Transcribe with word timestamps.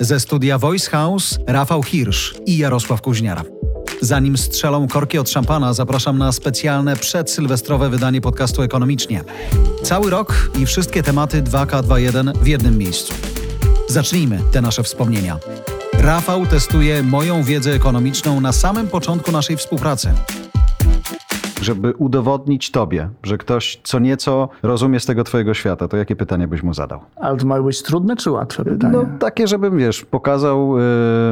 Ze 0.00 0.20
studia 0.20 0.58
Voice 0.58 0.90
House 0.90 1.38
Rafał 1.46 1.82
Hirsch 1.82 2.34
i 2.46 2.58
Jarosław 2.58 3.02
Kuźniara. 3.02 3.44
Zanim 4.00 4.38
strzelą 4.38 4.88
korki 4.88 5.18
od 5.18 5.30
szampana, 5.30 5.72
zapraszam 5.72 6.18
na 6.18 6.32
specjalne 6.32 6.96
przedsylwestrowe 6.96 7.90
wydanie 7.90 8.20
podcastu 8.20 8.62
Ekonomicznie. 8.62 9.24
Cały 9.82 10.10
rok 10.10 10.50
i 10.58 10.66
wszystkie 10.66 11.02
tematy 11.02 11.42
2K21 11.42 12.38
w 12.42 12.46
jednym 12.46 12.78
miejscu. 12.78 13.14
Zacznijmy 13.88 14.40
te 14.52 14.60
nasze 14.60 14.82
wspomnienia. 14.82 15.38
Rafał 15.92 16.46
testuje 16.46 17.02
moją 17.02 17.42
wiedzę 17.42 17.72
ekonomiczną 17.72 18.40
na 18.40 18.52
samym 18.52 18.88
początku 18.88 19.32
naszej 19.32 19.56
współpracy 19.56 20.12
żeby 21.64 21.92
udowodnić 21.92 22.70
tobie, 22.70 23.08
że 23.22 23.38
ktoś 23.38 23.80
co 23.82 23.98
nieco 23.98 24.48
rozumie 24.62 25.00
z 25.00 25.06
tego 25.06 25.24
twojego 25.24 25.54
świata, 25.54 25.88
to 25.88 25.96
jakie 25.96 26.16
pytanie 26.16 26.48
byś 26.48 26.62
mu 26.62 26.74
zadał? 26.74 27.00
Ale 27.16 27.36
to 27.36 27.46
ma 27.46 27.62
być 27.62 27.82
trudne 27.82 28.16
czy 28.16 28.30
łatwe 28.30 28.64
pytanie? 28.64 28.92
No 28.92 29.18
takie, 29.18 29.46
żebym, 29.46 29.78
wiesz, 29.78 30.04
pokazał, 30.04 30.78
yy, 30.78 30.84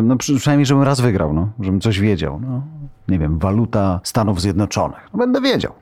no 0.03 0.17
przynajmniej, 0.17 0.67
żebym 0.67 0.83
raz 0.83 1.01
wygrał, 1.01 1.33
no, 1.33 1.49
żebym 1.61 1.81
coś 1.81 2.01
wiedział. 2.01 2.41
No. 2.41 2.63
Nie 3.09 3.19
wiem, 3.19 3.39
waluta 3.39 4.01
Stanów 4.05 4.41
Zjednoczonych. 4.41 5.09
No, 5.13 5.19
będę 5.19 5.41
wiedział. 5.41 5.73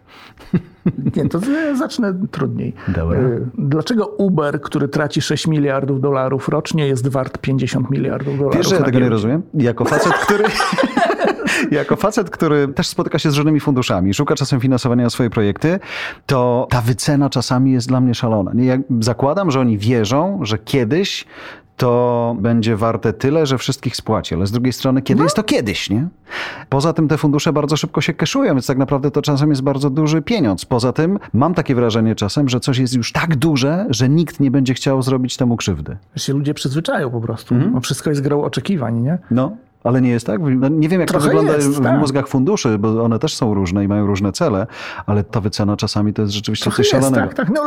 Nie, 1.16 1.28
to 1.28 1.40
zacznę 1.78 2.14
trudniej. 2.30 2.74
Dobra. 2.88 3.20
Y, 3.20 3.46
dlaczego 3.58 4.06
Uber, 4.06 4.60
który 4.60 4.88
traci 4.88 5.20
6 5.20 5.46
miliardów 5.46 6.00
dolarów 6.00 6.48
rocznie, 6.48 6.86
jest 6.86 7.08
wart 7.08 7.38
50 7.38 7.90
miliardów 7.90 8.38
dolarów? 8.38 8.56
Wiesz, 8.56 8.68
że 8.68 8.76
ja 8.76 8.82
tego 8.82 8.98
nie 8.98 9.08
rozumiem? 9.08 9.42
Jako 9.54 9.84
facet, 9.84 10.12
który... 10.12 10.44
jako 11.70 11.96
facet, 11.96 12.30
który 12.30 12.68
też 12.68 12.86
spotyka 12.86 13.18
się 13.18 13.30
z 13.30 13.36
różnymi 13.36 13.60
funduszami, 13.60 14.14
szuka 14.14 14.34
czasem 14.34 14.60
finansowania 14.60 15.04
na 15.04 15.10
swoje 15.10 15.30
projekty, 15.30 15.80
to 16.26 16.66
ta 16.70 16.80
wycena 16.80 17.30
czasami 17.30 17.72
jest 17.72 17.88
dla 17.88 18.00
mnie 18.00 18.14
szalona. 18.14 18.52
Ja 18.54 18.78
zakładam, 19.00 19.50
że 19.50 19.60
oni 19.60 19.78
wierzą, 19.78 20.40
że 20.42 20.58
kiedyś 20.58 21.26
to 21.80 22.36
będzie 22.40 22.76
warte 22.76 23.12
tyle, 23.12 23.46
że 23.46 23.58
wszystkich 23.58 23.96
spłaci. 23.96 24.34
Ale 24.34 24.46
z 24.46 24.52
drugiej 24.52 24.72
strony, 24.72 25.02
kiedy 25.02 25.18
no. 25.18 25.24
jest 25.24 25.36
to 25.36 25.42
kiedyś, 25.42 25.90
nie? 25.90 26.08
Poza 26.68 26.92
tym 26.92 27.08
te 27.08 27.18
fundusze 27.18 27.52
bardzo 27.52 27.76
szybko 27.76 28.00
się 28.00 28.14
keszują, 28.14 28.54
więc 28.54 28.66
tak 28.66 28.78
naprawdę 28.78 29.10
to 29.10 29.22
czasem 29.22 29.50
jest 29.50 29.62
bardzo 29.62 29.90
duży 29.90 30.22
pieniądz. 30.22 30.64
Poza 30.64 30.92
tym 30.92 31.18
mam 31.32 31.54
takie 31.54 31.74
wrażenie 31.74 32.14
czasem, 32.14 32.48
że 32.48 32.60
coś 32.60 32.78
jest 32.78 32.94
już 32.94 33.12
tak 33.12 33.36
duże, 33.36 33.86
że 33.90 34.08
nikt 34.08 34.40
nie 34.40 34.50
będzie 34.50 34.74
chciał 34.74 35.02
zrobić 35.02 35.36
temu 35.36 35.56
krzywdy. 35.56 35.96
Że 36.14 36.24
się 36.24 36.32
ludzie 36.32 36.54
przyzwyczają 36.54 37.10
po 37.10 37.20
prostu. 37.20 37.54
Mm. 37.54 37.80
Wszystko 37.80 38.10
jest 38.10 38.22
grą 38.22 38.42
oczekiwań, 38.42 39.00
nie? 39.00 39.18
No. 39.30 39.56
Ale 39.84 40.00
nie 40.00 40.10
jest 40.10 40.26
tak? 40.26 40.40
No 40.56 40.68
nie 40.68 40.88
wiem, 40.88 41.00
jak 41.00 41.08
Trochę 41.08 41.24
to 41.24 41.28
wygląda 41.28 41.56
jest, 41.56 41.68
w 41.68 41.82
tak. 41.82 41.98
mózgach 41.98 42.28
funduszy, 42.28 42.78
bo 42.78 43.02
one 43.02 43.18
też 43.18 43.34
są 43.34 43.54
różne 43.54 43.84
i 43.84 43.88
mają 43.88 44.06
różne 44.06 44.32
cele, 44.32 44.66
ale 45.06 45.24
ta 45.24 45.40
wycena 45.40 45.76
czasami 45.76 46.12
to 46.12 46.22
jest 46.22 46.34
rzeczywiście 46.34 46.64
Trochę 46.64 46.76
coś 46.76 46.88
szalonego. 46.88 47.26
tak, 47.26 47.34
tak. 47.34 47.50
No, 47.50 47.62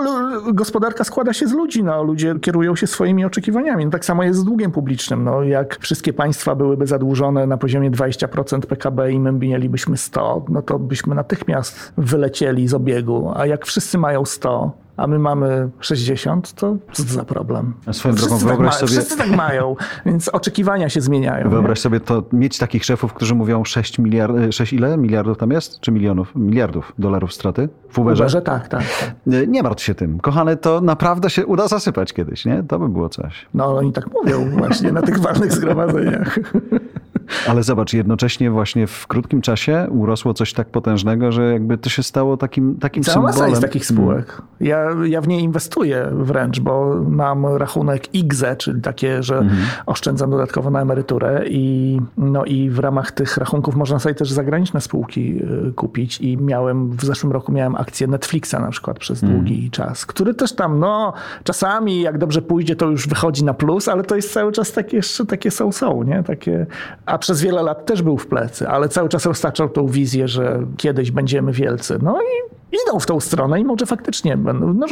gospodarka 0.53 1.03
składa 1.03 1.34
się 1.34 1.47
z 1.47 1.52
ludzi, 1.53 1.84
no, 1.84 2.03
ludzie 2.03 2.36
kierują 2.41 2.75
się 2.75 2.88
swoimi 2.88 3.25
oczekiwaniami. 3.25 3.86
No, 3.86 3.91
tak 3.91 4.06
samo 4.06 4.23
jest 4.23 4.39
z 4.39 4.44
długiem 4.44 4.72
publicznym. 4.72 5.23
No, 5.23 5.44
jak 5.44 5.78
wszystkie 5.81 6.14
państwa 6.14 6.56
byłyby 6.56 6.88
zadłużone 6.88 7.47
na 7.47 7.58
poziomie 7.58 7.91
20% 7.91 8.59
PKB 8.59 9.11
i 9.11 9.19
my 9.19 9.31
mielibyśmy 9.31 9.97
100, 9.97 10.45
no 10.50 10.61
to 10.61 10.80
byśmy 10.80 11.16
natychmiast 11.16 11.94
wylecieli 11.97 12.67
z 12.67 12.73
obiegu. 12.73 13.31
A 13.36 13.45
jak 13.45 13.66
wszyscy 13.66 13.97
mają 13.97 14.25
100, 14.25 14.72
a 14.97 15.08
my 15.08 15.19
mamy 15.19 15.69
60, 15.80 16.53
to 16.53 16.75
co 16.91 17.03
to 17.03 17.09
za 17.09 17.23
problem? 17.25 17.73
Swoją 17.91 18.16
drogą, 18.16 18.38
tak 18.39 18.47
wyobraź 18.47 18.69
tak 18.69 18.80
sobie... 18.80 18.91
Wszyscy 18.91 19.17
tak 19.17 19.30
mają, 19.30 19.75
więc 20.05 20.30
oczekiwania 20.30 20.89
się 20.89 21.02
zmieniają. 21.02 21.50
Wyobraź 21.50 21.77
nie? 21.77 21.81
sobie 21.81 22.00
to, 22.00 22.23
mieć 22.33 22.58
takich 22.58 22.85
szefów, 22.85 23.13
którzy 23.13 23.35
mówią 23.35 23.66
6 23.66 24.00
miliardów, 24.00 24.39
6 24.52 24.73
ile? 24.73 24.97
Miliardów 24.97 25.38
tam 25.38 25.52
jest? 25.52 25.80
Czy 25.80 25.91
milionów? 25.91 26.35
Miliardów 26.35 26.94
dolarów 27.00 27.33
straty 27.33 27.69
w 27.89 28.00
Uberze? 28.00 28.23
Uberze 28.23 28.41
tak, 28.41 28.67
tak, 28.67 28.83
tak. 29.00 29.16
Nie 29.47 29.63
martw 29.63 29.83
się 29.83 29.95
tym. 29.95 30.19
Kochany, 30.19 30.58
to 30.58 30.81
naprawdę 30.81 31.30
się 31.30 31.45
uda 31.45 31.67
zasypać 31.67 32.13
kiedyś, 32.13 32.45
nie? 32.45 32.63
To 32.67 32.80
by 32.80 32.89
było 32.89 33.09
coś. 33.09 33.45
No 33.53 33.78
oni 33.78 33.94
tak 33.94 34.13
mówią 34.13 34.50
właśnie 34.50 34.91
na 34.91 35.02
tych 35.02 35.19
ważnych 35.19 35.52
zgromadzeniach. 35.52 36.39
Ale 37.47 37.63
zobacz, 37.63 37.94
jednocześnie 37.94 38.51
właśnie 38.51 38.88
w 38.88 39.07
krótkim 39.07 39.41
czasie 39.41 39.88
urosło 39.89 40.34
coś 40.34 40.53
tak 40.53 40.69
potężnego, 40.69 41.31
że 41.31 41.53
jakby 41.53 41.78
to 41.78 41.89
się 41.89 42.03
stało 42.03 42.38
takim, 42.38 42.75
takim 42.75 43.03
Cała 43.03 43.13
symbolem. 43.13 43.35
Cała 43.38 43.50
jest 43.50 43.61
takich 43.61 43.85
spółek. 43.85 44.41
Ja, 44.59 44.89
ja 45.06 45.22
w 45.22 45.28
nie 45.28 45.39
inwestuję 45.39 46.09
wręcz, 46.12 46.59
bo 46.59 47.01
mam 47.09 47.45
rachunek 47.45 48.13
IGZE, 48.16 48.56
czyli 48.57 48.81
takie, 48.81 49.23
że 49.23 49.38
mhm. 49.38 49.62
oszczędzam 49.85 50.31
dodatkowo 50.31 50.69
na 50.69 50.81
emeryturę 50.81 51.44
i, 51.47 52.00
no 52.17 52.45
i 52.45 52.69
w 52.69 52.79
ramach 52.79 53.12
tych 53.12 53.38
rachunków 53.38 53.75
można 53.75 54.00
sobie 54.00 54.16
też 54.16 54.31
zagraniczne 54.31 54.81
spółki 54.81 55.39
y, 55.69 55.73
kupić 55.73 56.22
i 56.22 56.38
miałem, 56.38 56.91
w 56.91 57.06
zeszłym 57.06 57.31
roku 57.31 57.51
miałem 57.51 57.75
akcję 57.75 58.07
Netflixa 58.07 58.53
na 58.53 58.69
przykład 58.69 59.00
przez 59.00 59.23
mhm. 59.23 59.39
długi 59.39 59.72
czas, 59.72 60.06
który 60.06 60.33
też 60.33 60.56
tam, 60.56 60.79
no 60.79 61.13
czasami 61.44 62.01
jak 62.01 62.17
dobrze 62.17 62.41
pójdzie, 62.41 62.75
to 62.75 62.89
już 62.89 63.07
wychodzi 63.07 63.44
na 63.44 63.53
plus, 63.53 63.88
ale 63.88 64.03
to 64.03 64.16
jest 64.16 64.33
cały 64.33 64.51
czas 64.51 64.72
takie 64.72 64.97
jeszcze 64.97 65.25
takie 65.25 65.51
są-są, 65.51 66.03
nie? 66.03 66.23
Takie 66.23 66.66
a 67.13 67.18
przez 67.18 67.41
wiele 67.41 67.63
lat 67.63 67.85
też 67.85 68.01
był 68.01 68.18
w 68.18 68.28
plecy, 68.28 68.68
ale 68.68 68.90
cały 68.90 69.09
czas 69.09 69.25
roztaczał 69.25 69.69
tą 69.69 69.88
wizję, 69.88 70.28
że 70.28 70.66
kiedyś 70.78 71.12
będziemy 71.12 71.51
wielcy. 71.51 72.00
No 72.01 72.22
i 72.22 72.53
idą 72.73 73.00
w 73.00 73.06
tą 73.06 73.19
stronę 73.19 73.59
i 73.59 73.66
może 73.66 73.85
faktycznie 73.85 74.38
będą. 74.38 74.73
No, 74.73 74.88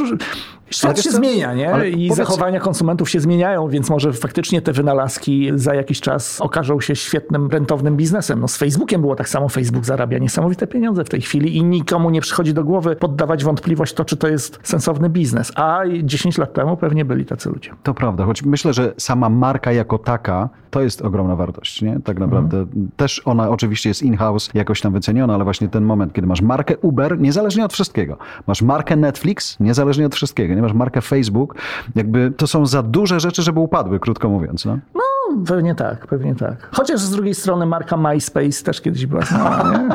świat 0.69 1.01
się 1.01 1.09
co? 1.09 1.17
zmienia, 1.17 1.53
nie? 1.53 1.89
I 1.89 2.13
zachowania 2.13 2.59
konsumentów 2.59 3.09
się 3.09 3.19
zmieniają, 3.19 3.67
więc 3.67 3.89
może 3.89 4.13
faktycznie 4.13 4.61
te 4.61 4.73
wynalazki 4.73 5.51
za 5.55 5.75
jakiś 5.75 6.01
czas 6.01 6.41
okażą 6.41 6.81
się 6.81 6.95
świetnym, 6.95 7.47
rentownym 7.47 7.97
biznesem. 7.97 8.39
No 8.39 8.47
z 8.47 8.57
Facebookiem 8.57 9.01
było 9.01 9.15
tak 9.15 9.29
samo. 9.29 9.49
Facebook 9.49 9.85
zarabia 9.85 10.17
niesamowite 10.17 10.67
pieniądze 10.67 11.03
w 11.03 11.09
tej 11.09 11.21
chwili 11.21 11.57
i 11.57 11.63
nikomu 11.63 12.09
nie 12.09 12.21
przychodzi 12.21 12.53
do 12.53 12.63
głowy 12.63 12.95
poddawać 12.95 13.43
wątpliwość 13.43 13.93
to, 13.93 14.05
czy 14.05 14.17
to 14.17 14.27
jest 14.27 14.59
sensowny 14.63 15.09
biznes. 15.09 15.51
A 15.55 15.79
10 16.03 16.37
lat 16.37 16.53
temu 16.53 16.77
pewnie 16.77 17.05
byli 17.05 17.25
tacy 17.25 17.49
ludzie. 17.49 17.71
To 17.83 17.93
prawda, 17.93 18.25
choć 18.25 18.43
myślę, 18.43 18.73
że 18.73 18.93
sama 18.97 19.29
marka 19.29 19.71
jako 19.71 19.97
taka 19.97 20.49
to 20.71 20.81
jest 20.81 21.01
ogromna 21.01 21.35
wartość, 21.35 21.81
nie? 21.81 21.99
Tak 22.03 22.19
naprawdę. 22.19 22.57
Mhm. 22.57 22.89
Też 22.95 23.21
ona 23.25 23.49
oczywiście 23.49 23.89
jest 23.89 24.03
in-house 24.03 24.49
jakoś 24.53 24.81
tam 24.81 24.93
wyceniona, 24.93 25.35
ale 25.35 25.43
właśnie 25.43 25.67
ten 25.69 25.83
moment, 25.83 26.13
kiedy 26.13 26.27
masz 26.27 26.41
markę 26.41 26.77
Uber, 26.77 27.19
niezależnie 27.19 27.65
od 27.65 27.70
wszystkiego. 27.71 28.17
Masz 28.47 28.61
markę 28.61 28.95
Netflix, 28.95 29.59
niezależnie 29.59 30.05
od 30.05 30.15
wszystkiego. 30.15 30.53
Nie 30.53 30.61
masz 30.61 30.73
markę 30.73 31.01
Facebook. 31.01 31.55
Jakby 31.95 32.31
to 32.37 32.47
są 32.47 32.65
za 32.65 32.83
duże 32.83 33.19
rzeczy, 33.19 33.41
żeby 33.41 33.59
upadły, 33.59 33.99
krótko 33.99 34.29
mówiąc. 34.29 34.65
No, 34.65 34.77
no 34.95 35.01
pewnie 35.47 35.75
tak, 35.75 36.07
pewnie 36.07 36.35
tak. 36.35 36.69
Chociaż 36.71 36.99
z 36.99 37.11
drugiej 37.11 37.35
strony 37.35 37.65
marka 37.65 37.97
MySpace 37.97 38.63
też 38.63 38.81
kiedyś 38.81 39.05
była 39.05 39.21
znana, 39.21 39.71
nie? 39.71 39.89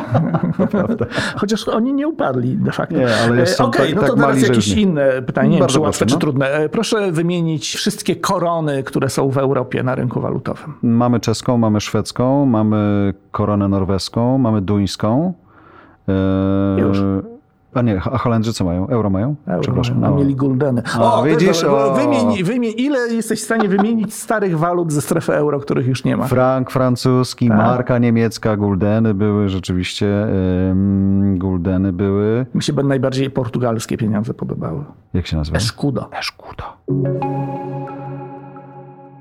Chociaż 1.41 1.69
oni 1.69 1.92
nie 1.92 2.09
upadli 2.09 2.56
de 2.56 2.72
facto. 2.72 2.97
Nie, 2.97 3.16
ale 3.16 3.37
jest 3.41 3.60
Okej, 3.60 3.82
okay, 3.82 3.87
tak, 3.87 3.94
no 3.94 4.00
to 4.00 4.16
tak 4.16 4.26
teraz 4.26 4.48
jakieś 4.48 4.69
inne 4.69 5.22
pytanie, 5.22 5.48
nie 5.48 5.58
wiem, 5.58 5.66
czy 5.66 5.81
łatwe, 5.81 6.04
no. 6.04 6.14
czy 6.14 6.19
trudne. 6.19 6.50
E, 6.50 6.69
proszę 6.69 7.12
wymienić 7.12 7.75
wszystkie 7.75 8.16
korony, 8.16 8.82
które 8.82 9.08
są 9.08 9.31
w 9.31 9.38
Europie 9.38 9.82
na 9.82 9.94
rynku 9.94 10.20
walutowym. 10.20 10.75
Mamy 10.82 11.20
czeską, 11.20 11.58
mamy 11.58 11.81
szwedzką, 11.81 12.47
mamy 12.47 13.14
koronę 13.31 13.69
norweską, 13.69 14.38
mamy 14.38 14.60
duńską. 14.60 15.34
Już. 16.78 16.98
A 17.76 17.82
nie, 17.82 17.97
a 17.97 18.19
Holendrzy 18.19 18.53
co 18.53 18.64
mają? 18.64 18.88
Euro 18.88 19.10
mają? 19.10 19.34
Euro 19.47 19.60
Przepraszam. 19.60 20.00
Mają, 20.00 20.14
a 20.14 20.19
mieli 20.19 20.34
guldeny. 20.34 20.82
O, 20.98 21.20
o 21.20 21.22
widzisz? 21.22 21.64
O. 21.64 21.94
Wymień, 21.94 22.44
wymień, 22.44 22.75
ile 22.76 22.98
jesteś 22.98 23.41
w 23.41 23.44
stanie 23.44 23.69
wymienić 23.69 24.14
starych 24.14 24.59
walut 24.59 24.92
ze 24.92 25.03
strefy 25.03 25.34
euro, 25.34 25.60
których 25.60 25.87
już 25.87 26.04
nie 26.04 26.16
ma? 26.16 26.26
Frank 26.26 26.70
francuski, 26.70 27.48
tak. 27.48 27.56
marka 27.56 27.98
niemiecka, 27.98 28.56
guldeny 28.56 29.14
były 29.14 29.48
rzeczywiście, 29.48 30.26
ym, 30.70 31.38
guldeny 31.38 31.92
były. 31.92 32.47
Mi 32.54 32.62
się 32.62 32.72
najbardziej 32.72 33.31
portugalskie 33.31 33.97
pieniądze 33.97 34.34
podobały. 34.34 34.84
Jak 35.14 35.26
się 35.26 35.37
nazywa? 35.37 35.58
Escudo. 35.58 36.10
Escudo. 36.12 36.64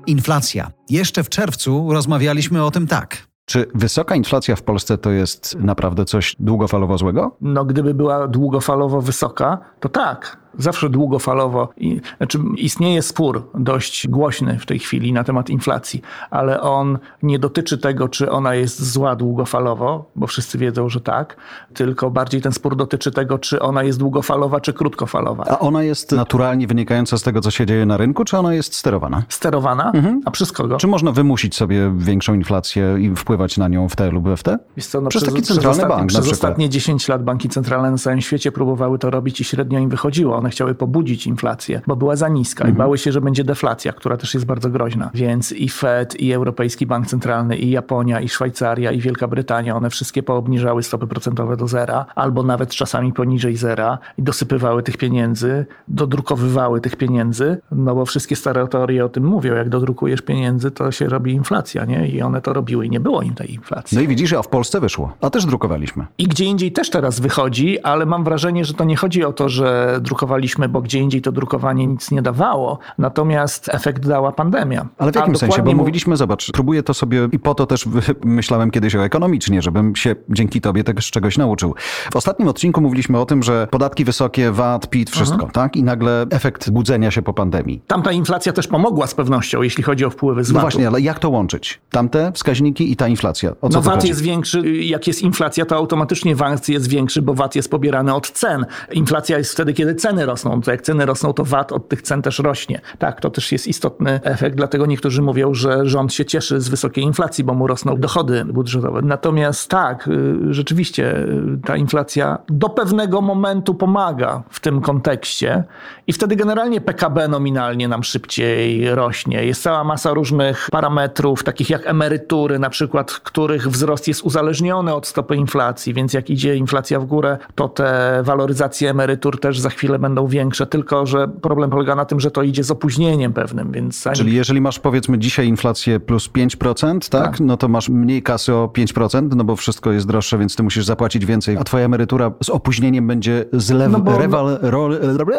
Inflacja. 0.06 0.70
Jeszcze 0.90 1.22
w 1.24 1.28
czerwcu 1.28 1.92
rozmawialiśmy 1.92 2.64
o 2.64 2.70
tym 2.70 2.86
tak. 2.86 3.25
Czy 3.46 3.66
wysoka 3.74 4.16
inflacja 4.16 4.56
w 4.56 4.62
Polsce 4.62 4.98
to 4.98 5.10
jest 5.10 5.56
naprawdę 5.58 6.04
coś 6.04 6.36
długofalowo 6.38 6.98
złego? 6.98 7.36
No, 7.40 7.64
gdyby 7.64 7.94
była 7.94 8.28
długofalowo 8.28 9.00
wysoka, 9.00 9.58
to 9.80 9.88
tak 9.88 10.45
zawsze 10.58 10.90
długofalowo. 10.90 11.68
I, 11.76 12.00
znaczy 12.16 12.38
istnieje 12.56 13.02
spór 13.02 13.50
dość 13.54 14.08
głośny 14.08 14.58
w 14.58 14.66
tej 14.66 14.78
chwili 14.78 15.12
na 15.12 15.24
temat 15.24 15.50
inflacji, 15.50 16.02
ale 16.30 16.60
on 16.60 16.98
nie 17.22 17.38
dotyczy 17.38 17.78
tego, 17.78 18.08
czy 18.08 18.30
ona 18.30 18.54
jest 18.54 18.92
zła 18.92 19.16
długofalowo, 19.16 20.10
bo 20.16 20.26
wszyscy 20.26 20.58
wiedzą, 20.58 20.88
że 20.88 21.00
tak, 21.00 21.36
tylko 21.74 22.10
bardziej 22.10 22.42
ten 22.42 22.52
spór 22.52 22.76
dotyczy 22.76 23.10
tego, 23.10 23.38
czy 23.38 23.60
ona 23.60 23.82
jest 23.82 23.98
długofalowa, 23.98 24.60
czy 24.60 24.72
krótkofalowa. 24.72 25.44
A 25.44 25.58
ona 25.58 25.82
jest 25.82 26.12
naturalnie 26.12 26.66
wynikająca 26.66 27.18
z 27.18 27.22
tego, 27.22 27.40
co 27.40 27.50
się 27.50 27.66
dzieje 27.66 27.86
na 27.86 27.96
rynku, 27.96 28.24
czy 28.24 28.38
ona 28.38 28.54
jest 28.54 28.74
sterowana? 28.74 29.22
Sterowana? 29.28 29.90
Mhm. 29.94 30.20
A 30.24 30.30
przez 30.30 30.52
kogo? 30.52 30.76
Czy 30.76 30.86
można 30.86 31.12
wymusić 31.12 31.54
sobie 31.56 31.92
większą 31.96 32.34
inflację 32.34 32.96
i 33.00 33.16
wpływać 33.16 33.58
na 33.58 33.68
nią 33.68 33.88
w 33.88 33.96
te 33.96 34.10
lub 34.10 34.28
w 34.36 34.42
te? 34.42 34.58
Co, 34.80 35.00
no 35.00 35.08
przez, 35.08 35.22
przez, 35.22 35.34
taki 35.34 35.46
centralny 35.46 35.78
przez 35.78 35.88
bank 35.88 36.08
Przez 36.08 36.32
ostatnie 36.32 36.68
10 36.68 37.08
lat 37.08 37.24
banki 37.24 37.48
centralne 37.48 37.90
na 37.90 37.98
całym 37.98 38.20
świecie 38.20 38.52
próbowały 38.52 38.98
to 38.98 39.10
robić 39.10 39.40
i 39.40 39.44
średnio 39.44 39.78
im 39.78 39.88
wychodziło. 39.88 40.40
One 40.46 40.50
chciały 40.50 40.74
pobudzić 40.74 41.26
inflację, 41.26 41.80
bo 41.86 41.96
była 41.96 42.16
za 42.16 42.28
niska 42.28 42.64
mhm. 42.64 42.74
i 42.74 42.78
bały 42.78 42.98
się, 42.98 43.12
że 43.12 43.20
będzie 43.20 43.44
deflacja, 43.44 43.92
która 43.92 44.16
też 44.16 44.34
jest 44.34 44.46
bardzo 44.46 44.70
groźna. 44.70 45.10
Więc 45.14 45.52
i 45.52 45.68
Fed, 45.68 46.20
i 46.20 46.32
Europejski 46.32 46.86
Bank 46.86 47.06
Centralny, 47.06 47.56
i 47.56 47.70
Japonia, 47.70 48.20
i 48.20 48.28
Szwajcaria, 48.28 48.92
i 48.92 49.00
Wielka 49.00 49.28
Brytania, 49.28 49.76
one 49.76 49.90
wszystkie 49.90 50.22
poobniżały 50.22 50.82
stopy 50.82 51.06
procentowe 51.06 51.56
do 51.56 51.68
zera, 51.68 52.06
albo 52.14 52.42
nawet 52.42 52.70
czasami 52.70 53.12
poniżej 53.12 53.56
zera 53.56 53.98
i 54.18 54.22
dosypywały 54.22 54.82
tych 54.82 54.96
pieniędzy, 54.96 55.66
dodrukowywały 55.88 56.80
tych 56.80 56.96
pieniędzy, 56.96 57.58
no 57.72 57.94
bo 57.94 58.06
wszystkie 58.06 58.36
stare 58.36 58.68
teorie 58.68 59.04
o 59.04 59.08
tym 59.08 59.24
mówią, 59.24 59.54
jak 59.54 59.68
dodrukujesz 59.68 60.22
pieniędzy, 60.22 60.70
to 60.70 60.92
się 60.92 61.08
robi 61.08 61.32
inflacja, 61.32 61.84
nie? 61.84 62.08
I 62.08 62.22
one 62.22 62.40
to 62.40 62.52
robiły 62.52 62.86
i 62.86 62.90
nie 62.90 63.00
było 63.00 63.22
im 63.22 63.34
tej 63.34 63.54
inflacji. 63.54 63.96
No 63.96 64.02
i 64.02 64.08
widzisz, 64.08 64.32
a 64.32 64.42
w 64.42 64.48
Polsce 64.48 64.80
wyszło, 64.80 65.12
a 65.20 65.30
też 65.30 65.46
drukowaliśmy. 65.46 66.06
I 66.18 66.24
gdzie 66.24 66.44
indziej 66.44 66.72
też 66.72 66.90
teraz 66.90 67.20
wychodzi, 67.20 67.80
ale 67.80 68.06
mam 68.06 68.24
wrażenie, 68.24 68.64
że 68.64 68.74
to 68.74 68.84
nie 68.84 68.96
chodzi 68.96 69.24
o 69.24 69.32
to, 69.32 69.48
że 69.48 69.98
drukowaliśmy, 70.00 70.25
bo 70.68 70.80
gdzie 70.80 70.98
indziej 70.98 71.22
to 71.22 71.32
drukowanie 71.32 71.86
nic 71.86 72.10
nie 72.10 72.22
dawało, 72.22 72.78
natomiast 72.98 73.68
efekt 73.68 74.08
dała 74.08 74.32
pandemia. 74.32 74.86
Ale 74.98 75.12
w 75.12 75.14
jakim 75.14 75.36
sensie? 75.36 75.62
Bo 75.62 75.72
mówiliśmy, 75.72 76.16
zobacz, 76.16 76.50
próbuję 76.52 76.82
to 76.82 76.94
sobie 76.94 77.28
i 77.32 77.38
po 77.38 77.54
to 77.54 77.66
też 77.66 77.88
myślałem 78.24 78.70
kiedyś 78.70 78.96
o 78.96 79.04
ekonomicznie, 79.04 79.62
żebym 79.62 79.96
się 79.96 80.16
dzięki 80.28 80.60
tobie 80.60 80.84
też 80.84 81.10
czegoś 81.10 81.38
nauczył. 81.38 81.74
W 82.12 82.16
ostatnim 82.16 82.48
odcinku 82.48 82.80
mówiliśmy 82.80 83.18
o 83.18 83.26
tym, 83.26 83.42
że 83.42 83.68
podatki 83.70 84.04
wysokie, 84.04 84.50
VAT, 84.52 84.90
PIT, 84.90 85.10
wszystko, 85.10 85.34
mhm. 85.34 85.52
tak? 85.52 85.76
I 85.76 85.82
nagle 85.82 86.26
efekt 86.30 86.70
budzenia 86.70 87.10
się 87.10 87.22
po 87.22 87.32
pandemii. 87.32 87.82
Tamta 87.86 88.12
inflacja 88.12 88.52
też 88.52 88.68
pomogła 88.68 89.06
z 89.06 89.14
pewnością, 89.14 89.62
jeśli 89.62 89.84
chodzi 89.84 90.04
o 90.04 90.10
wpływy 90.10 90.44
z 90.44 90.50
VAT-u. 90.50 90.56
No 90.56 90.60
właśnie, 90.60 90.88
ale 90.88 91.00
jak 91.00 91.18
to 91.18 91.30
łączyć? 91.30 91.80
Tamte 91.90 92.32
wskaźniki 92.32 92.92
i 92.92 92.96
ta 92.96 93.08
inflacja. 93.08 93.50
O 93.60 93.68
co 93.68 93.78
no 93.78 93.82
VAT 93.82 93.94
chodzi? 93.94 94.08
jest 94.08 94.22
większy, 94.22 94.72
jak 94.74 95.06
jest 95.06 95.22
inflacja, 95.22 95.66
to 95.66 95.76
automatycznie 95.76 96.36
VAT 96.36 96.68
jest 96.68 96.88
większy, 96.88 97.22
bo 97.22 97.34
VAT 97.34 97.54
jest 97.54 97.70
pobierany 97.70 98.14
od 98.14 98.30
cen. 98.30 98.66
Inflacja 98.92 99.38
jest 99.38 99.52
wtedy, 99.52 99.72
kiedy 99.72 99.94
ceny 99.94 100.15
rosną. 100.24 100.60
To 100.60 100.70
jak 100.70 100.82
ceny 100.82 101.06
rosną, 101.06 101.32
to 101.32 101.44
VAT 101.44 101.72
od 101.72 101.88
tych 101.88 102.02
cen 102.02 102.22
też 102.22 102.38
rośnie. 102.38 102.80
Tak, 102.98 103.20
to 103.20 103.30
też 103.30 103.52
jest 103.52 103.66
istotny 103.66 104.20
efekt, 104.22 104.56
dlatego 104.56 104.86
niektórzy 104.86 105.22
mówią, 105.22 105.54
że 105.54 105.86
rząd 105.86 106.14
się 106.14 106.24
cieszy 106.24 106.60
z 106.60 106.68
wysokiej 106.68 107.04
inflacji, 107.04 107.44
bo 107.44 107.54
mu 107.54 107.66
rosną 107.66 107.96
dochody 107.96 108.44
budżetowe. 108.44 109.02
Natomiast 109.02 109.70
tak, 109.70 110.08
y, 110.08 110.54
rzeczywiście 110.54 111.16
y, 111.18 111.58
ta 111.64 111.76
inflacja 111.76 112.38
do 112.48 112.68
pewnego 112.68 113.20
momentu 113.20 113.74
pomaga 113.74 114.42
w 114.50 114.60
tym 114.60 114.80
kontekście 114.80 115.64
i 116.06 116.12
wtedy 116.12 116.36
generalnie 116.36 116.80
PKB 116.80 117.28
nominalnie 117.28 117.88
nam 117.88 118.04
szybciej 118.04 118.94
rośnie. 118.94 119.44
Jest 119.44 119.62
cała 119.62 119.84
masa 119.84 120.14
różnych 120.14 120.68
parametrów, 120.70 121.44
takich 121.44 121.70
jak 121.70 121.86
emerytury 121.86 122.58
na 122.58 122.70
przykład, 122.70 123.12
których 123.12 123.68
wzrost 123.68 124.08
jest 124.08 124.22
uzależniony 124.22 124.94
od 124.94 125.06
stopy 125.06 125.36
inflacji, 125.36 125.94
więc 125.94 126.12
jak 126.12 126.30
idzie 126.30 126.56
inflacja 126.56 127.00
w 127.00 127.04
górę, 127.04 127.38
to 127.54 127.68
te 127.68 128.20
waloryzacje 128.22 128.90
emerytur 128.90 129.40
też 129.40 129.60
za 129.60 129.70
chwilę 129.70 129.98
będą 130.06 130.26
większe, 130.26 130.66
tylko 130.66 131.06
że 131.06 131.28
problem 131.28 131.70
polega 131.70 131.94
na 131.94 132.04
tym, 132.04 132.20
że 132.20 132.30
to 132.30 132.42
idzie 132.42 132.64
z 132.64 132.70
opóźnieniem 132.70 133.32
pewnym. 133.32 133.72
Więc 133.72 134.04
Czyli 134.14 134.34
jeżeli 134.34 134.60
masz 134.60 134.78
powiedzmy 134.78 135.18
dzisiaj 135.18 135.48
inflację 135.48 136.00
plus 136.00 136.30
5%, 136.30 137.08
tak, 137.08 137.22
tak, 137.22 137.40
no 137.40 137.56
to 137.56 137.68
masz 137.68 137.88
mniej 137.88 138.22
kasy 138.22 138.54
o 138.54 138.66
5%, 138.66 139.36
no 139.36 139.44
bo 139.44 139.56
wszystko 139.56 139.92
jest 139.92 140.06
droższe, 140.06 140.38
więc 140.38 140.56
ty 140.56 140.62
musisz 140.62 140.84
zapłacić 140.84 141.26
więcej, 141.26 141.56
a 141.56 141.64
twoja 141.64 141.84
emerytura 141.84 142.32
z 142.42 142.50
opóźnieniem 142.50 143.06
będzie 143.06 143.44
zlew, 143.52 143.92
no 143.92 144.00
bo, 144.00 144.18
rewal, 144.18 144.58
ro, 144.62 144.88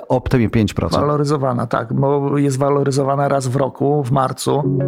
o 0.08 0.20
te 0.20 0.38
5%. 0.38 0.92
Waloryzowana, 0.92 1.68
tak, 1.68 1.94
bo 1.94 2.38
jest 2.38 2.58
waloryzowana 2.58 3.28
raz 3.28 3.48
w 3.48 3.56
roku, 3.56 4.04
w 4.04 4.12
marcu. 4.12 4.80